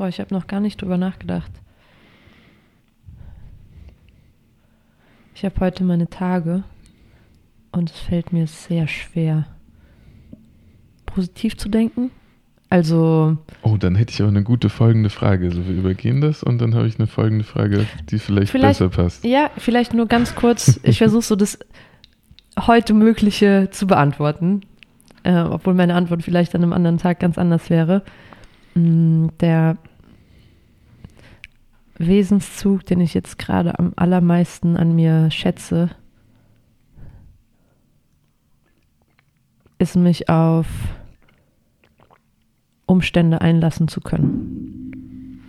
Boah, 0.00 0.08
ich 0.08 0.18
habe 0.18 0.32
noch 0.34 0.46
gar 0.46 0.60
nicht 0.60 0.80
drüber 0.80 0.96
nachgedacht. 0.96 1.50
Ich 5.34 5.44
habe 5.44 5.60
heute 5.60 5.84
meine 5.84 6.08
Tage 6.08 6.62
und 7.70 7.90
es 7.90 7.98
fällt 7.98 8.32
mir 8.32 8.46
sehr 8.46 8.88
schwer, 8.88 9.44
positiv 11.04 11.58
zu 11.58 11.68
denken. 11.68 12.10
Also, 12.70 13.36
Oh, 13.60 13.76
dann 13.76 13.94
hätte 13.94 14.14
ich 14.14 14.22
aber 14.22 14.30
eine 14.30 14.42
gute 14.42 14.70
folgende 14.70 15.10
Frage. 15.10 15.44
Also 15.48 15.66
wir 15.68 15.74
übergehen 15.74 16.22
das 16.22 16.42
und 16.42 16.62
dann 16.62 16.74
habe 16.74 16.86
ich 16.86 16.96
eine 16.98 17.06
folgende 17.06 17.44
Frage, 17.44 17.84
die 18.10 18.18
vielleicht, 18.18 18.52
Vielleicht- 18.52 18.78
besser 18.78 18.88
passt. 18.88 19.22
ja, 19.26 19.50
vielleicht 19.58 19.92
nur 19.92 20.06
ganz 20.06 20.34
kurz. 20.34 20.80
Ich 20.82 20.96
versuche 21.04 21.20
so 21.24 21.36
das 21.36 21.58
heute 22.58 22.94
Mögliche 22.94 23.68
zu 23.70 23.86
beantworten, 23.86 24.62
äh, 25.24 25.40
obwohl 25.42 25.74
meine 25.74 25.94
Antwort 25.94 26.22
vielleicht 26.22 26.54
an 26.54 26.62
einem 26.62 26.72
anderen 26.72 26.96
Tag 26.96 27.20
ganz 27.20 27.36
anders 27.36 27.68
wäre. 27.68 28.02
Mm, 28.74 29.26
Der 29.40 29.76
Wesenszug, 32.00 32.84
den 32.86 33.00
ich 33.00 33.12
jetzt 33.14 33.38
gerade 33.38 33.78
am 33.78 33.92
allermeisten 33.96 34.76
an 34.76 34.94
mir 34.94 35.30
schätze, 35.30 35.90
ist 39.78 39.96
mich 39.96 40.28
auf 40.28 40.66
Umstände 42.86 43.40
einlassen 43.40 43.88
zu 43.88 44.00
können. 44.00 45.42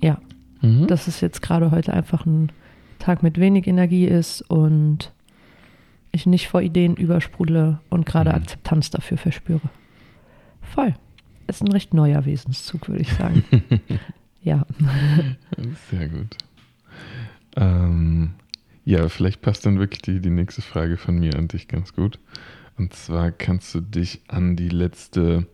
Ja, 0.00 0.18
Mhm. 0.62 0.86
dass 0.86 1.06
es 1.08 1.20
jetzt 1.20 1.42
gerade 1.42 1.70
heute 1.72 1.92
einfach 1.92 2.24
ein 2.24 2.50
Tag 2.98 3.22
mit 3.22 3.38
wenig 3.38 3.66
Energie 3.66 4.06
ist 4.06 4.42
und 4.42 5.12
ich 6.12 6.24
nicht 6.26 6.48
vor 6.48 6.62
Ideen 6.62 6.94
übersprudle 6.94 7.80
und 7.90 8.06
gerade 8.06 8.30
Mhm. 8.30 8.36
Akzeptanz 8.36 8.90
dafür 8.90 9.18
verspüre. 9.18 9.68
Voll. 10.60 10.94
Ist 11.48 11.62
ein 11.62 11.72
recht 11.72 11.92
neuer 11.94 12.24
Wesenszug, 12.24 12.88
würde 12.88 13.02
ich 13.02 13.12
sagen. 13.12 13.42
ja. 14.42 14.66
Sehr 15.90 16.08
gut. 16.08 16.36
Ähm, 17.56 18.30
ja, 18.84 19.08
vielleicht 19.08 19.42
passt 19.42 19.64
dann 19.66 19.78
wirklich 19.78 20.02
die, 20.02 20.20
die 20.20 20.30
nächste 20.30 20.62
Frage 20.62 20.96
von 20.96 21.18
mir 21.18 21.36
an 21.36 21.48
dich 21.48 21.68
ganz 21.68 21.94
gut. 21.94 22.18
Und 22.78 22.94
zwar 22.94 23.30
kannst 23.30 23.74
du 23.74 23.80
dich 23.80 24.22
an 24.28 24.56
die 24.56 24.68
letzte, 24.68 25.46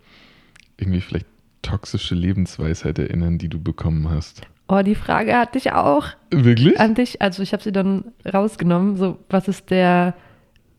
irgendwie 0.77 1.01
vielleicht 1.01 1.27
toxische 1.63 2.15
Lebensweisheit 2.15 2.99
erinnern, 2.99 3.39
die 3.39 3.49
du 3.49 3.61
bekommen 3.61 4.09
hast. 4.09 4.43
Oh, 4.69 4.83
die 4.83 4.95
Frage 4.95 5.37
hatte 5.37 5.59
ich 5.59 5.73
auch 5.73 6.07
Wirklich? 6.31 6.79
an 6.79 6.95
dich. 6.95 7.21
Also 7.21 7.43
ich 7.43 7.53
habe 7.53 7.63
sie 7.63 7.73
dann 7.73 8.13
rausgenommen. 8.25 8.97
So, 8.97 9.19
was 9.29 9.49
ist 9.49 9.71
der 9.71 10.15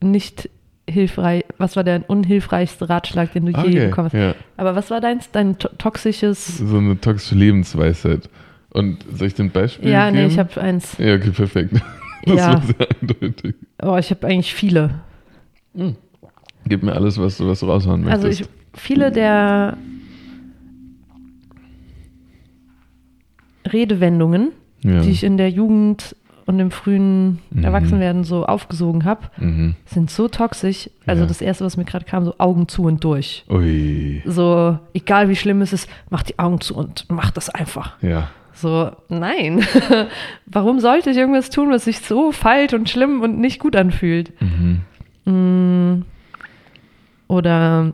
nicht 0.02 0.50
hilfreich, 0.92 1.44
was 1.58 1.76
war 1.76 1.84
der 1.84 2.10
unhilfreichste 2.10 2.90
Ratschlag, 2.90 3.32
den 3.34 3.46
du 3.46 3.52
je 3.52 3.58
Okay, 3.60 3.88
bekommen 3.88 4.06
hast? 4.08 4.14
ja. 4.14 4.36
Aber 4.58 4.76
was 4.76 4.90
war 4.92 5.02
deins, 5.02 5.32
dein 5.32 5.58
to 5.58 5.70
toxisches? 5.78 6.58
So 6.58 6.78
eine 6.78 7.00
toxische 7.00 7.36
Lebensweisheit. 7.36 8.30
Und 8.72 9.04
soll 9.12 9.28
ich 9.28 9.34
dir 9.34 9.44
ein 9.46 9.52
Beispiel 9.52 9.90
Ja, 9.90 10.10
geben? 10.12 10.24
nee, 10.24 10.34
ich 10.34 10.38
habe 10.40 10.62
eins. 10.62 10.98
Ja, 10.98 11.16
okay, 11.16 11.32
perfekt. 11.32 11.74
Das 12.26 12.36
Ja. 12.36 12.54
war 12.54 12.62
sehr 12.62 12.88
eindeutig. 13.02 13.56
Oh, 13.82 13.96
ich 13.98 14.10
habe 14.12 14.28
eigentlich 14.28 14.54
viele. 14.54 14.96
Gib 16.66 16.84
mir 16.84 16.92
alles, 16.94 17.18
was 17.18 17.38
du 17.38 17.48
was 17.48 17.64
raushauen 17.64 18.04
möchtest. 18.04 18.26
Also 18.26 18.44
ich, 18.44 18.50
viele 18.74 19.10
der 19.10 19.78
Redewendungen, 23.72 24.52
ja. 24.84 25.02
die 25.02 25.12
ich 25.12 25.24
in 25.24 25.38
der 25.38 25.50
Jugend 25.50 26.16
und 26.50 26.60
im 26.60 26.72
frühen 26.72 27.38
Mhm. 27.52 27.64
Erwachsenwerden 27.64 28.24
so 28.24 28.44
aufgesogen 28.46 29.06
habe, 29.06 29.22
Mhm. 29.38 29.76
sind 29.86 30.10
so 30.10 30.28
toxisch. 30.28 30.90
Also 31.06 31.22
Ja. 31.22 31.28
das 31.28 31.42
erste, 31.42 31.64
was 31.64 31.78
mir 31.78 31.86
gerade 31.86 32.06
kam, 32.06 32.26
so 32.26 32.34
Augen 32.40 32.68
zu 32.68 32.84
und 32.84 33.04
durch. 33.04 33.46
Ui. 33.50 34.24
So, 34.26 34.80
egal 34.96 35.30
wie 35.30 35.36
schlimm 35.36 35.62
es 35.62 35.74
ist, 35.74 35.88
mach 36.10 36.24
die 36.24 36.40
Augen 36.40 36.60
zu 36.60 36.76
und 36.76 37.06
mach 37.08 37.30
das 37.30 37.50
einfach. 37.50 38.02
Ja. 38.02 38.30
So, 38.54 38.92
nein. 39.10 39.64
Warum 40.48 40.80
sollte 40.80 41.12
ich 41.12 41.18
irgendwas 41.18 41.52
tun, 41.52 41.70
was 41.70 41.86
sich 41.86 42.00
so 42.00 42.32
falsch 42.32 42.74
und 42.74 42.90
schlimm 42.90 43.22
und 43.22 43.40
nicht 43.40 43.60
gut 43.60 43.76
anfühlt? 43.76 44.34
Mhm. 44.42 44.82
Mm. 45.26 46.06
Oder 47.28 47.94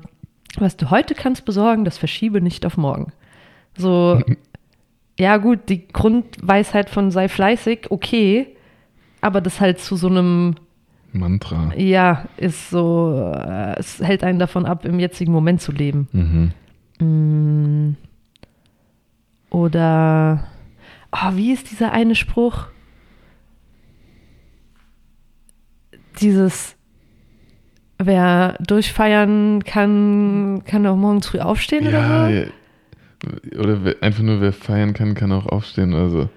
was 0.58 0.78
du 0.78 0.90
heute 0.90 1.14
kannst 1.14 1.44
besorgen, 1.44 1.84
das 1.84 1.98
verschiebe 1.98 2.40
nicht 2.40 2.66
auf 2.66 2.78
morgen. 2.78 3.12
So, 3.78 4.22
ja 5.20 5.38
gut, 5.38 5.70
die 5.70 5.88
Grundweisheit 5.88 6.90
von 6.90 7.12
sei 7.12 7.30
fleißig, 7.30 7.90
okay, 7.90 8.48
aber 9.22 9.42
das 9.42 9.62
halt 9.62 9.80
zu 9.80 9.96
so 9.96 10.08
einem, 10.08 10.56
Mantra. 11.14 11.74
ja, 11.76 12.26
ist 12.38 12.70
so, 12.70 13.32
äh, 13.34 13.80
es 13.80 14.00
hält 14.00 14.24
einen 14.24 14.40
davon 14.40 14.66
ab, 14.66 14.86
im 14.86 15.00
jetzigen 15.00 15.32
Moment 15.32 15.62
zu 15.62 15.72
leben. 15.72 16.08
Mhm. 16.12 16.52
Mm. 17.00 17.96
Oder, 19.50 20.48
oh, 21.12 21.36
wie 21.36 21.54
ist 21.54 21.72
dieser 21.72 21.94
eine 21.94 22.16
Spruch? 22.16 22.68
Dieses, 26.20 26.76
wer 27.98 28.58
durchfeiern 28.60 29.64
kann, 29.64 30.64
kann 30.66 30.86
auch 30.86 30.98
morgens 30.98 31.28
früh 31.28 31.40
aufstehen 31.40 31.86
Ja, 31.86 31.90
oder 31.90 32.46
so? 32.46 32.52
Oder 33.58 33.84
wer, 33.84 33.96
einfach 34.02 34.24
nur 34.24 34.42
wer 34.42 34.54
feiern 34.54 34.94
kann, 34.94 35.14
kann 35.16 35.32
auch 35.32 35.46
aufstehen. 35.46 35.94
Also. 35.94 36.30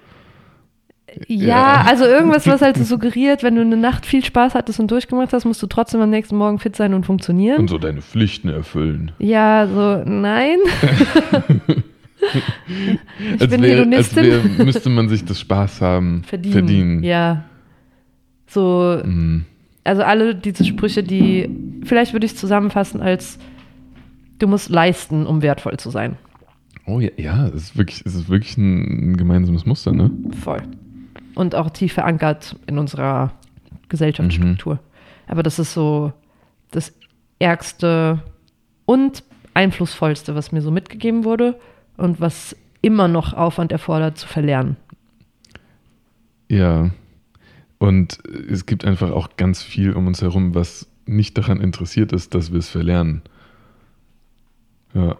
Ja, 1.27 1.47
Ja. 1.47 1.85
also 1.87 2.05
irgendwas, 2.05 2.45
was 2.47 2.61
halt 2.61 2.77
so 2.77 2.83
suggeriert, 2.83 3.41
wenn 3.43 3.55
du 3.55 3.61
eine 3.61 3.77
Nacht 3.77 4.05
viel 4.05 4.23
Spaß 4.23 4.53
hattest 4.55 4.79
und 4.79 4.91
durchgemacht 4.91 5.33
hast, 5.33 5.45
musst 5.45 5.61
du 5.61 5.67
trotzdem 5.67 6.01
am 6.01 6.09
nächsten 6.11 6.35
Morgen 6.37 6.59
fit 6.59 6.75
sein 6.75 6.93
und 6.93 7.05
funktionieren. 7.05 7.59
Und 7.61 7.67
so 7.69 7.77
deine 7.79 8.01
Pflichten 8.01 8.49
erfüllen. 8.49 9.11
Ja, 9.19 9.67
so, 9.67 10.03
nein. 10.09 10.57
ich 13.35 13.41
als 13.41 13.49
bin 13.49 13.61
wär, 13.61 13.71
als 13.71 14.15
Hedonistin. 14.15 14.23
wär, 14.57 14.65
müsste 14.65 14.89
man 14.89 15.09
sich 15.09 15.25
das 15.25 15.39
Spaß 15.39 15.81
haben. 15.81 16.23
verdienen. 16.27 16.53
verdienen. 16.53 17.03
Ja. 17.03 17.45
So, 18.47 18.99
Mhm. 19.03 19.45
also 19.83 20.03
alle 20.03 20.35
diese 20.35 20.65
Sprüche, 20.65 21.03
die, 21.03 21.49
vielleicht 21.83 22.13
würde 22.13 22.25
ich 22.25 22.33
es 22.33 22.37
zusammenfassen 22.37 23.01
als, 23.01 23.37
du 24.39 24.47
musst 24.47 24.69
leisten, 24.69 25.25
um 25.25 25.41
wertvoll 25.41 25.77
zu 25.77 25.89
sein. 25.89 26.17
Oh 26.89 26.99
ja, 26.99 27.11
ja, 27.17 27.47
es 27.47 27.55
ist 27.55 27.77
wirklich, 27.77 28.03
es 28.05 28.15
ist 28.15 28.29
wirklich 28.29 28.57
ein, 28.57 29.11
ein 29.11 29.17
gemeinsames 29.17 29.65
Muster, 29.65 29.91
ne? 29.91 30.09
Voll. 30.41 30.63
Und 31.35 31.53
auch 31.53 31.69
tief 31.69 31.93
verankert 31.93 32.55
in 32.65 32.79
unserer 32.79 33.31
Gesellschaftsstruktur. 33.89 34.79
Aber 35.27 35.43
das 35.43 35.59
ist 35.59 35.73
so 35.73 36.13
das 36.71 36.91
Ärgste 37.37 38.23
und 38.85 39.23
Einflussvollste, 39.53 40.33
was 40.33 40.51
mir 40.51 40.61
so 40.61 40.71
mitgegeben 40.71 41.25
wurde 41.25 41.59
und 41.97 42.19
was 42.19 42.55
immer 42.81 43.07
noch 43.07 43.33
Aufwand 43.33 43.71
erfordert 43.71 44.17
zu 44.17 44.27
verlernen. 44.27 44.75
Ja. 46.47 46.89
Und 47.77 48.17
es 48.49 48.65
gibt 48.65 48.83
einfach 48.83 49.11
auch 49.11 49.37
ganz 49.37 49.61
viel 49.61 49.93
um 49.93 50.07
uns 50.07 50.21
herum, 50.23 50.55
was 50.55 50.87
nicht 51.05 51.37
daran 51.37 51.61
interessiert 51.61 52.13
ist, 52.13 52.33
dass 52.33 52.51
wir 52.51 52.59
es 52.59 52.69
verlernen. 52.69 53.21
Ja. 54.95 55.17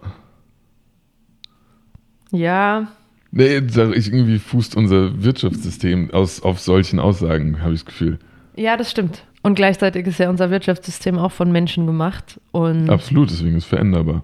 Ja, 2.31 2.88
Nee, 3.31 3.62
sag 3.67 3.95
ich, 3.95 4.07
irgendwie 4.12 4.39
fußt 4.39 4.75
unser 4.75 5.21
Wirtschaftssystem 5.24 6.09
aus, 6.12 6.41
auf 6.41 6.59
solchen 6.59 7.00
Aussagen, 7.00 7.62
habe 7.62 7.74
ich 7.75 7.81
das 7.81 7.86
Gefühl. 7.86 8.17
ja, 8.56 8.75
das 8.75 8.89
stimmt. 8.89 9.23
Und 9.43 9.54
gleichzeitig 9.56 10.08
ist 10.08 10.17
ja 10.19 10.30
unser 10.32 10.49
Wirtschaftssystem 10.49 11.17
auch 11.19 11.32
von 11.32 11.51
Menschen 11.51 11.86
gemacht 11.86 12.39
und 12.51 12.89
Absolut, 12.89 13.30
deswegen 13.30 13.56
ist 13.56 13.63
es 13.65 13.69
veränderbar. 13.69 14.23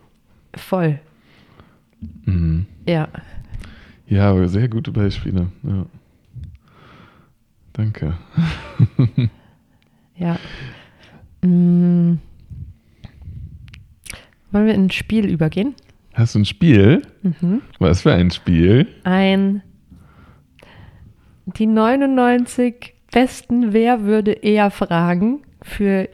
voll. 0.56 1.00
Mhm. 2.26 2.66
Ja. 2.88 3.08
Ja, 4.08 4.32
aber 4.32 4.48
sehr 4.48 4.68
gute 4.68 4.92
Beispiele. 4.92 5.48
Ja. 5.64 5.86
Danke. 7.74 8.16
Ja. 10.18 10.40
Mm. 11.42 12.18
Wollen 14.52 14.66
wir 14.66 14.74
in 14.74 14.86
ein 14.86 14.92
Spiel 14.92 15.26
übergehen? 15.26 15.76
Hast 16.16 16.34
du 16.34 16.40
ein 16.40 16.46
Spiel? 16.46 17.02
Mhm. 17.22 17.62
Was 17.80 18.02
für 18.02 18.14
ein 18.14 18.32
Spiel? 18.32 18.88
Ein 19.04 19.62
die 21.46 21.68
99 21.68 22.94
besten 23.12 23.74
Wer 23.74 24.04
würde 24.04 24.32
eher 24.32 24.72
fragen 24.72 25.42
für 25.62 26.10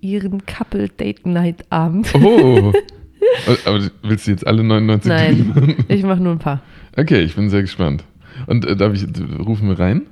ihren 0.00 0.46
Couple 0.46 0.88
Date 0.88 1.26
Night 1.26 1.64
Abend. 1.70 2.12
Oh! 2.14 2.72
aber 3.66 3.90
willst 4.02 4.26
du 4.26 4.30
jetzt 4.30 4.46
alle 4.46 4.64
99 4.64 5.08
Nein, 5.08 5.48
machen? 5.48 5.84
ich 5.88 6.02
mache 6.04 6.20
nur 6.20 6.32
ein 6.32 6.38
paar. 6.38 6.62
Okay, 6.96 7.20
ich 7.20 7.34
bin 7.34 7.50
sehr 7.50 7.62
gespannt. 7.62 8.04
Und 8.46 8.64
äh, 8.64 8.76
darf 8.76 8.94
ich, 8.94 9.06
rufen 9.38 9.68
wir 9.68 9.78
rein? 9.78 10.02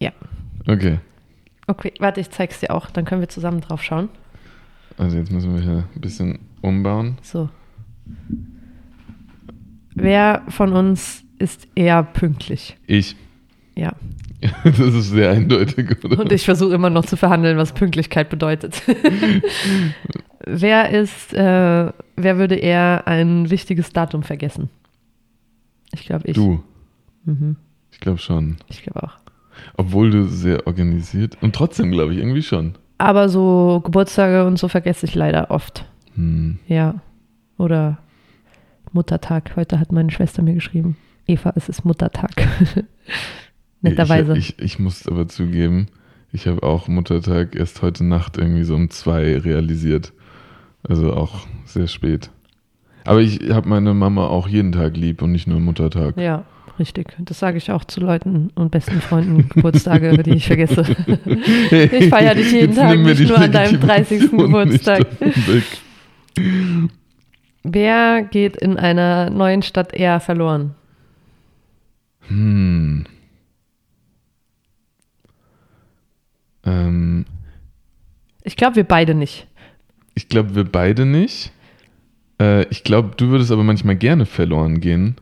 Ja. 0.00 0.10
Okay. 0.66 0.98
Okay, 1.66 1.92
warte, 2.00 2.20
ich 2.20 2.30
zeig's 2.30 2.60
dir 2.60 2.74
auch, 2.74 2.90
dann 2.90 3.04
können 3.04 3.20
wir 3.20 3.28
zusammen 3.28 3.60
drauf 3.60 3.82
schauen. 3.82 4.08
Also 4.96 5.16
jetzt 5.16 5.30
müssen 5.30 5.54
wir 5.54 5.62
hier 5.62 5.84
ein 5.94 6.00
bisschen 6.00 6.38
umbauen. 6.60 7.18
So. 7.22 7.48
Wer 9.94 10.42
von 10.48 10.72
uns 10.72 11.24
ist 11.38 11.68
eher 11.74 12.02
pünktlich? 12.02 12.76
Ich. 12.86 13.16
Ja. 13.76 13.92
Das 14.62 14.78
ist 14.78 15.10
sehr 15.10 15.32
eindeutig, 15.32 16.04
oder? 16.04 16.20
Und 16.20 16.30
ich 16.30 16.44
versuche 16.44 16.72
immer 16.72 16.90
noch 16.90 17.04
zu 17.04 17.16
verhandeln, 17.16 17.56
was 17.56 17.72
Pünktlichkeit 17.72 18.30
bedeutet. 18.30 18.82
wer 20.46 20.90
ist, 20.90 21.34
äh, 21.34 21.92
wer 22.14 22.38
würde 22.38 22.54
eher 22.54 23.08
ein 23.08 23.50
wichtiges 23.50 23.92
Datum 23.92 24.22
vergessen? 24.22 24.70
Ich 25.92 26.06
glaube 26.06 26.28
ich. 26.28 26.34
Du. 26.36 26.62
Mhm. 27.24 27.56
Ich 27.90 27.98
glaube 27.98 28.18
schon. 28.18 28.58
Ich 28.68 28.82
glaube 28.82 29.02
auch. 29.02 29.16
Obwohl 29.76 30.10
du 30.10 30.28
sehr 30.28 30.68
organisiert. 30.68 31.36
Und 31.40 31.54
trotzdem 31.56 31.90
glaube 31.90 32.12
ich 32.12 32.20
irgendwie 32.20 32.42
schon. 32.42 32.74
Aber 32.98 33.28
so 33.28 33.80
Geburtstage 33.84 34.46
und 34.46 34.56
so 34.56 34.68
vergesse 34.68 35.06
ich 35.06 35.14
leider 35.14 35.50
oft. 35.50 35.84
Hm. 36.14 36.58
Ja. 36.68 36.96
Oder 37.58 37.98
Muttertag. 38.92 39.52
Heute 39.56 39.78
hat 39.78 39.92
meine 39.92 40.10
Schwester 40.10 40.42
mir 40.42 40.54
geschrieben. 40.54 40.96
Eva, 41.26 41.52
es 41.56 41.68
ist 41.68 41.84
Muttertag. 41.84 42.48
Netterweise. 43.82 44.36
Ich, 44.36 44.58
ich, 44.58 44.64
ich 44.64 44.78
muss 44.78 45.06
aber 45.06 45.28
zugeben, 45.28 45.88
ich 46.32 46.46
habe 46.46 46.62
auch 46.62 46.88
Muttertag 46.88 47.54
erst 47.54 47.82
heute 47.82 48.04
Nacht 48.04 48.36
irgendwie 48.36 48.64
so 48.64 48.74
um 48.74 48.90
zwei 48.90 49.36
realisiert. 49.38 50.12
Also 50.82 51.12
auch 51.12 51.46
sehr 51.64 51.86
spät. 51.86 52.30
Aber 53.04 53.20
ich 53.20 53.50
habe 53.50 53.68
meine 53.68 53.94
Mama 53.94 54.26
auch 54.26 54.48
jeden 54.48 54.72
Tag 54.72 54.96
lieb 54.96 55.22
und 55.22 55.32
nicht 55.32 55.46
nur 55.46 55.60
Muttertag. 55.60 56.16
Ja, 56.18 56.44
richtig. 56.78 57.16
Das 57.20 57.38
sage 57.38 57.58
ich 57.58 57.70
auch 57.70 57.84
zu 57.84 58.00
Leuten 58.00 58.50
und 58.54 58.70
besten 58.70 59.00
Freunden 59.00 59.48
Geburtstage, 59.54 60.22
die 60.22 60.34
ich 60.34 60.46
vergesse. 60.46 60.82
Ich 60.82 62.08
feiere 62.08 62.34
dich 62.34 62.52
jeden 62.52 62.72
Jetzt 62.72 62.76
Tag, 62.76 62.98
nicht 62.98 63.28
nur 63.28 63.38
an 63.38 63.52
deinem 63.52 63.80
30. 63.80 64.32
Legitimation 64.32 64.68
nicht 64.68 64.84
Geburtstag. 64.84 65.06
Wer 67.70 68.22
geht 68.22 68.56
in 68.56 68.78
einer 68.78 69.28
neuen 69.28 69.60
Stadt 69.62 69.92
eher 69.92 70.20
verloren? 70.20 70.74
Hm. 72.28 73.04
Ähm, 76.64 77.24
Ich 78.42 78.56
glaube, 78.56 78.76
wir 78.76 78.84
beide 78.84 79.14
nicht. 79.14 79.46
ich 80.14 80.28
glaube, 80.28 80.54
wir 80.54 80.64
beide 80.64 81.04
nicht. 81.04 81.52
Äh, 82.40 82.64
ich 82.70 82.84
glaube, 82.84 83.10
du 83.16 83.28
würdest 83.28 83.52
aber 83.52 83.64
manchmal 83.64 83.96
gerne 83.96 84.24
verloren 84.26 84.80
gehen, 84.80 85.16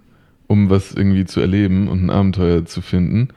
um 0.46 0.70
was 0.70 0.92
irgendwie 0.94 1.24
zu 1.24 1.40
erleben 1.40 1.88
und 1.88 2.04
ein 2.04 2.10
Abenteuer 2.10 2.64
zu 2.64 2.80
finden. 2.80 3.28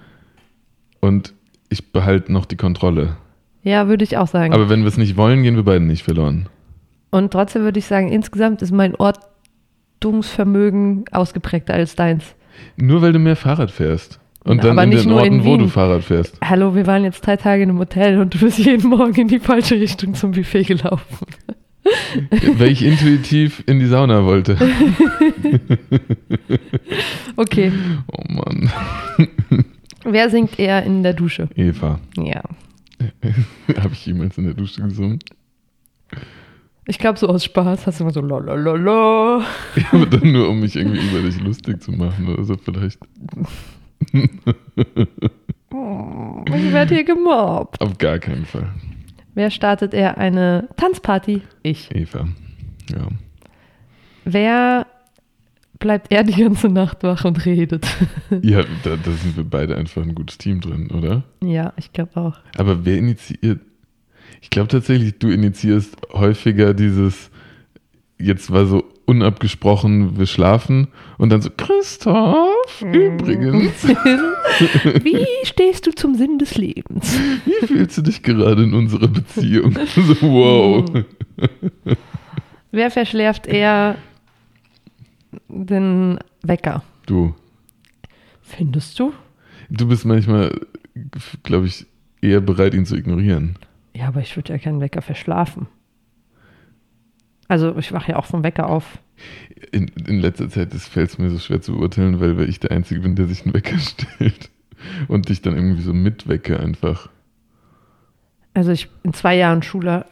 Und 0.99 1.33
ich 1.69 1.91
behalte 1.91 2.31
noch 2.31 2.45
die 2.45 2.57
Kontrolle. 2.57 3.17
Ja, 3.63 3.87
würde 3.87 4.03
ich 4.03 4.17
auch 4.17 4.27
sagen. 4.27 4.53
Aber 4.53 4.69
wenn 4.69 4.81
wir 4.81 4.87
es 4.87 4.97
nicht 4.97 5.17
wollen, 5.17 5.43
gehen 5.43 5.55
wir 5.55 5.63
beide 5.63 5.83
nicht 5.83 6.03
verloren. 6.03 6.47
Und 7.11 7.31
trotzdem 7.31 7.63
würde 7.63 7.79
ich 7.79 7.85
sagen, 7.85 8.09
insgesamt 8.09 8.61
ist 8.61 8.71
mein 8.71 8.95
Ortungsvermögen 8.95 11.05
ausgeprägter 11.11 11.73
als 11.73 11.95
deins. 11.95 12.23
Nur 12.77 13.01
weil 13.01 13.13
du 13.13 13.19
mehr 13.19 13.35
Fahrrad 13.35 13.71
fährst. 13.71 14.19
Und 14.43 14.63
dann 14.63 14.71
aber 14.71 14.83
in 14.83 14.89
nicht 14.89 15.03
den 15.03 15.09
nur 15.09 15.23
in 15.23 15.39
Orten, 15.39 15.45
wo 15.45 15.57
du 15.57 15.67
Fahrrad 15.67 16.03
fährst. 16.03 16.37
Hallo, 16.43 16.73
wir 16.73 16.87
waren 16.87 17.03
jetzt 17.03 17.21
drei 17.21 17.35
Tage 17.35 17.63
in 17.63 17.69
einem 17.69 17.79
Hotel 17.79 18.19
und 18.19 18.33
du 18.33 18.39
bist 18.39 18.57
jeden 18.57 18.89
Morgen 18.89 19.21
in 19.21 19.27
die 19.27 19.39
falsche 19.39 19.75
Richtung 19.75 20.13
zum 20.13 20.31
Buffet 20.31 20.63
gelaufen. 20.63 21.27
weil 22.57 22.71
ich 22.71 22.83
intuitiv 22.83 23.63
in 23.65 23.79
die 23.79 23.87
Sauna 23.87 24.25
wollte. 24.25 24.57
Okay. 27.35 27.71
Oh 28.11 28.23
Mann. 28.27 28.69
Wer 30.03 30.29
singt 30.29 30.59
eher 30.59 30.83
in 30.83 31.03
der 31.03 31.13
Dusche? 31.13 31.47
Eva. 31.55 32.01
Ja. 32.17 32.41
Habe 33.77 33.93
ich 33.93 34.05
jemals 34.05 34.37
in 34.37 34.43
der 34.43 34.55
Dusche 34.55 34.81
gesungen? 34.81 35.19
Ich 36.87 36.97
glaube, 36.97 37.19
so 37.19 37.27
aus 37.27 37.45
Spaß 37.45 37.85
hast 37.85 37.99
du 37.99 38.03
immer 38.03 38.13
so 38.13 38.21
lolololo. 38.21 39.43
Ja, 39.75 39.83
aber 39.91 40.07
dann 40.07 40.31
nur, 40.31 40.49
um 40.49 40.59
mich 40.59 40.75
irgendwie 40.75 41.07
über 41.07 41.21
dich 41.21 41.39
lustig 41.39 41.83
zu 41.83 41.91
machen 41.91 42.27
oder 42.27 42.43
so 42.43 42.55
vielleicht. 42.57 42.99
Ich 44.11 44.29
werde 46.73 46.95
hier 46.95 47.03
gemobbt. 47.03 47.79
Auf 47.81 47.97
gar 47.97 48.19
keinen 48.19 48.45
Fall. 48.45 48.69
Wer 49.35 49.51
startet 49.51 49.93
eher 49.93 50.17
eine 50.17 50.67
Tanzparty? 50.77 51.41
Ich. 51.63 51.93
Eva. 51.95 52.27
Ja. 52.89 53.07
Wer 54.25 54.87
bleibt 55.77 56.11
er 56.11 56.23
die 56.23 56.41
ganze 56.41 56.69
Nacht 56.69 57.03
wach 57.03 57.23
und 57.25 57.45
redet? 57.45 57.85
Ja, 58.41 58.61
da, 58.83 58.95
da 58.95 59.11
sind 59.11 59.37
wir 59.37 59.43
beide 59.43 59.75
einfach 59.75 60.01
ein 60.03 60.13
gutes 60.15 60.37
Team 60.37 60.61
drin, 60.61 60.89
oder? 60.91 61.23
ja, 61.43 61.73
ich 61.77 61.91
glaube 61.93 62.15
auch. 62.19 62.37
Aber 62.57 62.85
wer 62.85 62.97
initiiert? 62.97 63.59
Ich 64.41 64.49
glaube 64.49 64.67
tatsächlich, 64.69 65.19
du 65.19 65.29
initiierst 65.29 65.95
häufiger 66.13 66.73
dieses, 66.73 67.29
jetzt 68.17 68.51
war 68.51 68.65
so 68.65 68.83
unabgesprochen, 69.05 70.19
wir 70.19 70.27
schlafen 70.27 70.87
und 71.17 71.29
dann 71.29 71.41
so, 71.41 71.49
Christoph, 71.55 72.81
übrigens, 72.81 73.87
Wie 75.03 75.25
stehst 75.43 75.87
du 75.87 75.91
zum 75.91 76.15
Sinn 76.15 76.37
des 76.37 76.55
Lebens? 76.57 77.19
wie 77.45 77.65
fühlst 77.65 77.97
du 77.97 78.01
dich 78.03 78.21
gerade 78.21 78.63
in 78.63 78.73
unserer 78.73 79.07
Beziehung? 79.07 79.75
So, 79.95 80.21
wow. 80.21 80.85
Wer 82.71 82.91
verschläft 82.91 83.47
eher 83.47 83.95
den 85.47 86.19
Wecker? 86.43 86.83
Du, 87.05 87.33
Findest 88.41 88.99
du? 88.99 89.13
du 89.69 89.87
bist 89.87 90.05
manchmal, 90.05 90.59
glaube 91.43 91.67
ich, 91.67 91.85
eher 92.21 92.41
bereit, 92.41 92.73
ihn 92.73 92.85
zu 92.85 92.95
ignorieren. 92.95 93.55
Ja, 93.93 94.07
aber 94.07 94.21
ich 94.21 94.35
würde 94.35 94.53
ja 94.53 94.59
keinen 94.59 94.81
Wecker 94.81 95.01
verschlafen. 95.01 95.67
Also 97.47 97.75
ich 97.77 97.91
wache 97.91 98.11
ja 98.11 98.17
auch 98.17 98.25
vom 98.25 98.43
Wecker 98.43 98.69
auf. 98.69 98.99
In, 99.71 99.87
in 100.07 100.19
letzter 100.19 100.49
Zeit 100.49 100.73
fällt 100.73 101.09
es 101.09 101.17
mir 101.17 101.29
so 101.29 101.39
schwer 101.39 101.61
zu 101.61 101.75
beurteilen, 101.75 102.19
weil, 102.19 102.37
weil 102.37 102.47
ich 102.47 102.59
der 102.59 102.71
Einzige 102.71 103.01
bin, 103.01 103.15
der 103.15 103.27
sich 103.27 103.43
einen 103.43 103.53
Wecker 103.53 103.77
stellt 103.79 104.49
und 105.07 105.29
dich 105.29 105.41
dann 105.41 105.55
irgendwie 105.55 105.81
so 105.81 105.93
mitwecke 105.93 106.59
einfach. 106.59 107.09
Also 108.53 108.71
ich 108.71 108.89
in 109.03 109.13
zwei 109.13 109.35
Jahren 109.35 109.63
Schule, 109.63 110.05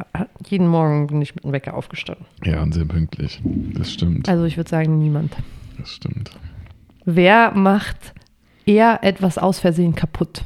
jeden 0.48 0.68
Morgen 0.68 1.08
bin 1.08 1.22
ich 1.22 1.36
mit 1.36 1.44
dem 1.44 1.52
Wecker 1.52 1.76
aufgestanden. 1.76 2.26
Ja, 2.44 2.62
und 2.62 2.74
sehr 2.74 2.86
pünktlich. 2.86 3.42
Das 3.44 3.92
stimmt. 3.92 4.30
Also 4.30 4.46
ich 4.46 4.58
würde 4.58 4.70
sagen, 4.70 4.98
niemand. 4.98 5.36
Das 5.78 5.92
stimmt. 5.92 6.32
Wer 7.06 7.52
macht 7.52 8.14
eher 8.66 9.04
etwas 9.04 9.38
aus 9.38 9.60
Versehen 9.60 9.96
kaputt? 9.96 10.44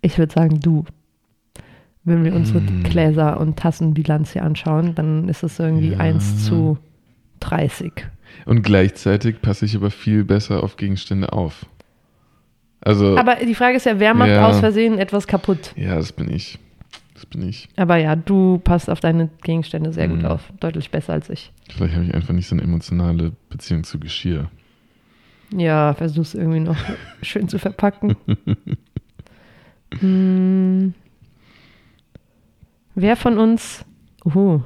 Ich 0.00 0.18
würde 0.18 0.32
sagen, 0.32 0.60
du. 0.60 0.84
Wenn 2.04 2.22
wir 2.24 2.34
unsere 2.34 2.60
Hm. 2.60 2.84
Gläser- 2.84 3.40
und 3.40 3.58
Tassenbilanz 3.58 4.32
hier 4.32 4.44
anschauen, 4.44 4.94
dann 4.94 5.28
ist 5.28 5.42
es 5.42 5.58
irgendwie 5.58 5.90
Ja. 5.92 5.98
1 5.98 6.44
zu 6.44 6.78
30. 7.40 7.92
Und 8.44 8.62
gleichzeitig 8.62 9.42
passe 9.42 9.64
ich 9.64 9.74
aber 9.74 9.90
viel 9.90 10.22
besser 10.24 10.62
auf 10.62 10.76
Gegenstände 10.76 11.32
auf. 11.32 11.66
Also, 12.80 13.18
Aber 13.18 13.36
die 13.36 13.54
Frage 13.56 13.76
ist 13.76 13.86
ja, 13.86 13.98
wer 13.98 14.14
macht 14.14 14.28
Ja. 14.30 14.46
aus 14.48 14.60
Versehen 14.60 14.98
etwas 14.98 15.26
kaputt? 15.26 15.72
ja, 15.76 15.96
das 15.96 16.12
bin 16.12 16.30
ich. 16.32 16.58
Das 17.14 17.26
bin 17.26 17.48
ich. 17.48 17.68
Aber 17.76 17.96
ja, 17.96 18.14
du 18.14 18.58
passt 18.58 18.88
auf 18.90 19.00
deine 19.00 19.28
Gegenstände 19.42 19.92
sehr 19.92 20.06
gut 20.06 20.20
Mhm. 20.20 20.26
auf. 20.26 20.52
Deutlich 20.60 20.90
besser 20.90 21.14
als 21.14 21.28
ich. 21.30 21.50
Vielleicht 21.74 21.94
habe 21.96 22.04
ich 22.04 22.14
einfach 22.14 22.34
nicht 22.34 22.46
so 22.46 22.54
eine 22.54 22.62
emotionale 22.62 23.32
Beziehung 23.48 23.82
zu 23.84 23.98
Geschirr. 23.98 24.48
Ja, 25.56 25.94
versuch's 25.94 26.34
irgendwie 26.34 26.60
noch 26.60 26.76
schön 27.22 27.48
zu 27.48 27.58
verpacken. 27.58 28.14
hm. 29.94 30.94
Wer 32.94 33.16
von 33.16 33.38
uns 33.38 33.84
uh, 34.24 34.60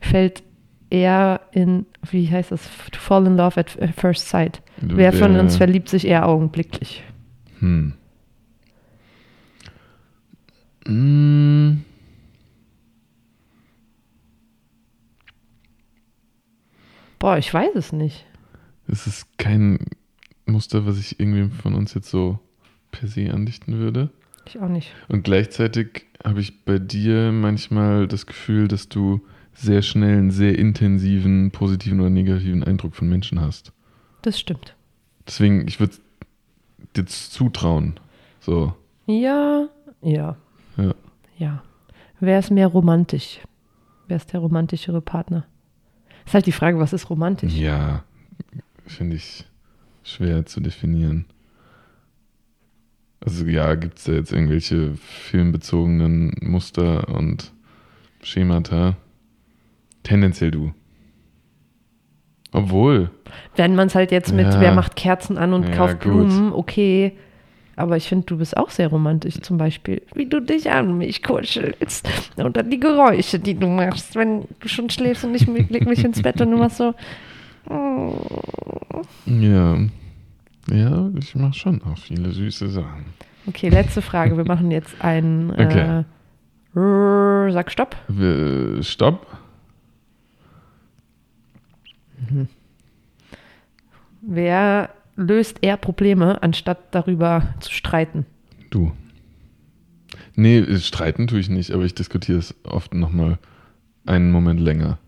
fällt 0.00 0.42
eher 0.88 1.42
in, 1.52 1.86
wie 2.10 2.28
heißt 2.28 2.50
das, 2.50 2.62
to 2.90 2.98
fall 2.98 3.26
in 3.26 3.36
love 3.36 3.58
at 3.60 3.70
first 3.96 4.28
sight? 4.28 4.62
Wer 4.80 5.12
von 5.12 5.36
uns 5.36 5.56
verliebt 5.56 5.88
sich 5.88 6.06
eher 6.06 6.26
augenblicklich? 6.26 7.04
Hm. 7.58 7.94
Mm. 10.86 11.84
Boah, 17.18 17.36
ich 17.36 17.52
weiß 17.52 17.74
es 17.74 17.92
nicht. 17.92 18.24
Es 18.88 19.06
ist 19.06 19.26
kein 19.36 19.78
Muster, 20.46 20.86
was 20.86 20.98
ich 20.98 21.20
irgendwie 21.20 21.54
von 21.54 21.74
uns 21.74 21.92
jetzt 21.92 22.08
so 22.08 22.38
per 22.90 23.08
se 23.08 23.32
andichten 23.32 23.78
würde. 23.78 24.10
Ich 24.46 24.58
auch 24.60 24.68
nicht. 24.68 24.92
Und 25.08 25.22
gleichzeitig 25.24 26.06
habe 26.24 26.40
ich 26.40 26.64
bei 26.64 26.78
dir 26.78 27.32
manchmal 27.32 28.06
das 28.08 28.26
Gefühl, 28.26 28.68
dass 28.68 28.88
du 28.88 29.20
sehr 29.52 29.82
schnell 29.82 30.18
einen 30.18 30.30
sehr 30.30 30.58
intensiven, 30.58 31.50
positiven 31.50 32.00
oder 32.00 32.10
negativen 32.10 32.64
Eindruck 32.64 32.94
von 32.94 33.08
Menschen 33.08 33.40
hast. 33.40 33.72
Das 34.22 34.38
stimmt. 34.38 34.74
Deswegen, 35.26 35.66
ich 35.68 35.80
würde 35.80 35.94
dir 36.96 37.06
zutrauen. 37.06 37.98
So. 38.40 38.74
Ja, 39.06 39.68
ja, 40.02 40.36
Ja. 40.76 40.94
ja. 41.38 41.62
Wer 42.20 42.38
ist 42.38 42.50
mehr 42.50 42.66
romantisch? 42.66 43.40
Wer 44.08 44.16
ist 44.16 44.32
der 44.32 44.40
romantischere 44.40 45.00
Partner? 45.00 45.46
Ist 46.26 46.34
halt 46.34 46.46
die 46.46 46.52
Frage, 46.52 46.78
was 46.78 46.92
ist 46.92 47.08
romantisch? 47.10 47.54
Ja, 47.54 48.04
finde 48.86 49.16
ich 49.16 49.44
schwer 50.02 50.44
zu 50.46 50.60
definieren. 50.60 51.24
Also 53.24 53.44
ja, 53.44 53.74
gibt 53.74 53.98
es 53.98 54.04
da 54.04 54.12
jetzt 54.12 54.32
irgendwelche 54.32 54.92
filmbezogenen 54.94 56.34
Muster 56.40 57.08
und 57.08 57.52
Schemata? 58.22 58.96
Tendenziell 60.02 60.50
du. 60.50 60.72
Obwohl, 62.52 63.10
Wenn 63.56 63.76
man 63.76 63.86
es 63.86 63.94
halt 63.94 64.10
jetzt 64.10 64.32
mit, 64.34 64.46
Ja. 64.46 64.60
wer 64.60 64.72
macht 64.72 64.96
Kerzen 64.96 65.38
an 65.38 65.52
und 65.52 65.68
Ja, 65.68 65.76
kauft 65.76 66.00
gut. 66.00 66.12
Blumen, 66.12 66.52
okay. 66.52 67.12
Aber 67.76 67.96
ich 67.96 68.08
finde, 68.08 68.26
du 68.26 68.38
bist 68.38 68.56
auch 68.56 68.70
sehr 68.70 68.88
romantisch, 68.88 69.40
zum 69.40 69.56
Beispiel, 69.56 70.02
wie 70.14 70.26
du 70.26 70.40
dich 70.40 70.70
an 70.70 70.98
mich 70.98 71.22
kuschelst. 71.22 72.08
Und 72.36 72.56
dann 72.56 72.68
die 72.70 72.80
Geräusche, 72.80 73.38
die 73.38 73.54
du 73.54 73.68
machst, 73.68 74.16
wenn 74.16 74.42
du 74.58 74.68
schon 74.68 74.90
schläfst 74.90 75.24
und 75.24 75.34
ich 75.34 75.46
leg 75.46 75.86
mich 75.86 76.04
ins 76.04 76.20
Bett 76.22 76.40
und 76.40 76.50
du 76.50 76.56
machst 76.58 76.78
so. 76.78 76.94
Ja. 79.26 79.78
Ja, 80.70 81.10
ich 81.18 81.34
mache 81.34 81.54
schon 81.54 81.82
auch 81.82 81.98
viele 81.98 82.30
süße 82.30 82.68
Sachen. 82.68 83.06
Okay, 83.46 83.68
letzte 83.68 84.02
Frage. 84.02 84.36
Wir 84.36 84.44
machen 84.44 84.70
jetzt 84.70 85.00
ein. 85.00 85.52
Okay. 85.58 86.04
Äh, 86.76 87.50
sag 87.50 87.72
Stopp. 87.72 87.96
Stopp. 88.82 89.26
Wer 94.22 94.90
löst 95.16 95.58
eher 95.62 95.76
Probleme, 95.76 96.40
anstatt 96.42 96.94
darüber 96.94 97.54
zu 97.58 97.72
streiten? 97.72 98.24
Du. 98.70 98.92
Nee, 100.36 100.64
streiten 100.78 101.26
tue 101.26 101.40
ich 101.40 101.48
nicht, 101.48 101.72
aber 101.72 101.84
ich 101.84 101.94
diskutiere 101.94 102.38
es 102.38 102.54
oft 102.62 102.94
nochmal 102.94 103.38
einen 104.06 104.30
Moment 104.30 104.60
länger. 104.60 104.98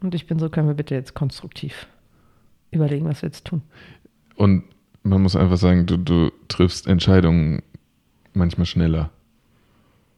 Und 0.00 0.14
ich 0.14 0.26
bin 0.26 0.38
so, 0.38 0.48
können 0.48 0.66
wir 0.66 0.74
bitte 0.74 0.94
jetzt 0.94 1.14
konstruktiv 1.14 1.86
überlegen, 2.72 3.04
was 3.06 3.22
wir 3.22 3.28
jetzt 3.28 3.46
tun. 3.46 3.62
Und 4.34 4.64
man 5.02 5.22
muss 5.22 5.36
einfach 5.36 5.56
sagen, 5.56 5.86
du, 5.86 5.96
du 5.96 6.30
triffst 6.48 6.86
Entscheidungen 6.86 7.62
manchmal 8.34 8.66
schneller 8.66 9.10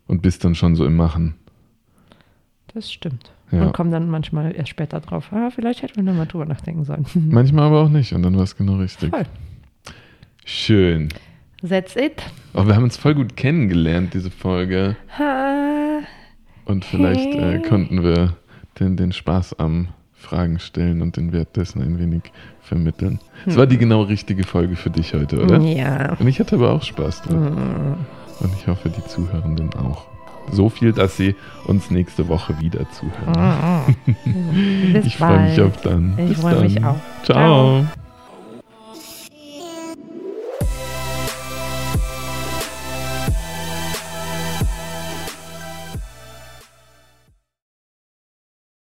und 0.06 0.22
bist 0.22 0.44
dann 0.44 0.54
schon 0.54 0.76
so 0.76 0.84
im 0.84 0.96
Machen. 0.96 1.34
Das 2.74 2.90
stimmt. 2.92 3.30
Ja. 3.50 3.66
Und 3.66 3.72
kommen 3.74 3.90
dann 3.90 4.08
manchmal 4.08 4.54
erst 4.54 4.70
später 4.70 5.00
drauf. 5.00 5.30
Ah, 5.32 5.50
vielleicht 5.50 5.82
hätten 5.82 5.96
wir 5.96 6.02
nochmal 6.02 6.26
drüber 6.26 6.46
nachdenken 6.46 6.84
sollen. 6.84 7.04
Manchmal 7.14 7.66
aber 7.66 7.82
auch 7.82 7.90
nicht 7.90 8.12
und 8.14 8.22
dann 8.22 8.34
war 8.36 8.44
es 8.44 8.56
genau 8.56 8.76
richtig. 8.76 9.10
Voll. 9.10 9.26
Schön. 10.44 11.10
That's 11.66 11.94
it. 11.96 12.22
Oh, 12.54 12.66
wir 12.66 12.74
haben 12.74 12.84
uns 12.84 12.96
voll 12.96 13.14
gut 13.14 13.36
kennengelernt, 13.36 14.14
diese 14.14 14.30
Folge. 14.30 14.96
Ha. 15.18 16.00
Und 16.64 16.84
vielleicht 16.84 17.34
äh, 17.34 17.52
Hey. 17.58 17.62
konnten 17.62 18.02
wir 18.02 18.36
den, 18.80 18.96
den 18.96 19.12
Spaß 19.12 19.58
am 19.58 19.88
Fragen 20.22 20.58
stellen 20.58 21.02
und 21.02 21.16
den 21.16 21.32
Wert 21.32 21.56
dessen 21.56 21.82
ein 21.82 21.98
wenig 21.98 22.22
vermitteln. 22.62 23.20
Es 23.44 23.56
war 23.56 23.66
die 23.66 23.76
genau 23.76 24.02
richtige 24.02 24.44
Folge 24.44 24.76
für 24.76 24.90
dich 24.90 25.12
heute, 25.14 25.42
oder? 25.42 25.60
Ja. 25.60 26.14
Und 26.18 26.26
ich 26.26 26.40
hatte 26.40 26.56
aber 26.56 26.72
auch 26.72 26.82
Spaß 26.82 27.22
dran. 27.22 27.54
Mm. 27.54 28.44
Und 28.44 28.52
ich 28.56 28.66
hoffe, 28.66 28.88
die 28.88 29.04
Zuhörenden 29.04 29.74
auch. 29.74 30.06
So 30.50 30.68
viel, 30.68 30.92
dass 30.92 31.16
sie 31.16 31.36
uns 31.66 31.90
nächste 31.90 32.28
Woche 32.28 32.58
wieder 32.60 32.86
zuhören. 32.90 33.96
Bis 34.92 35.06
Ich 35.06 35.16
freue 35.16 35.50
mich 35.50 35.60
auf 35.60 35.80
dann. 35.82 36.18
Ich 36.30 36.36
freue 36.36 36.60
mich 36.62 36.82
auch. 36.82 36.96
Ciao. 37.22 37.84
Ciao. 37.84 37.86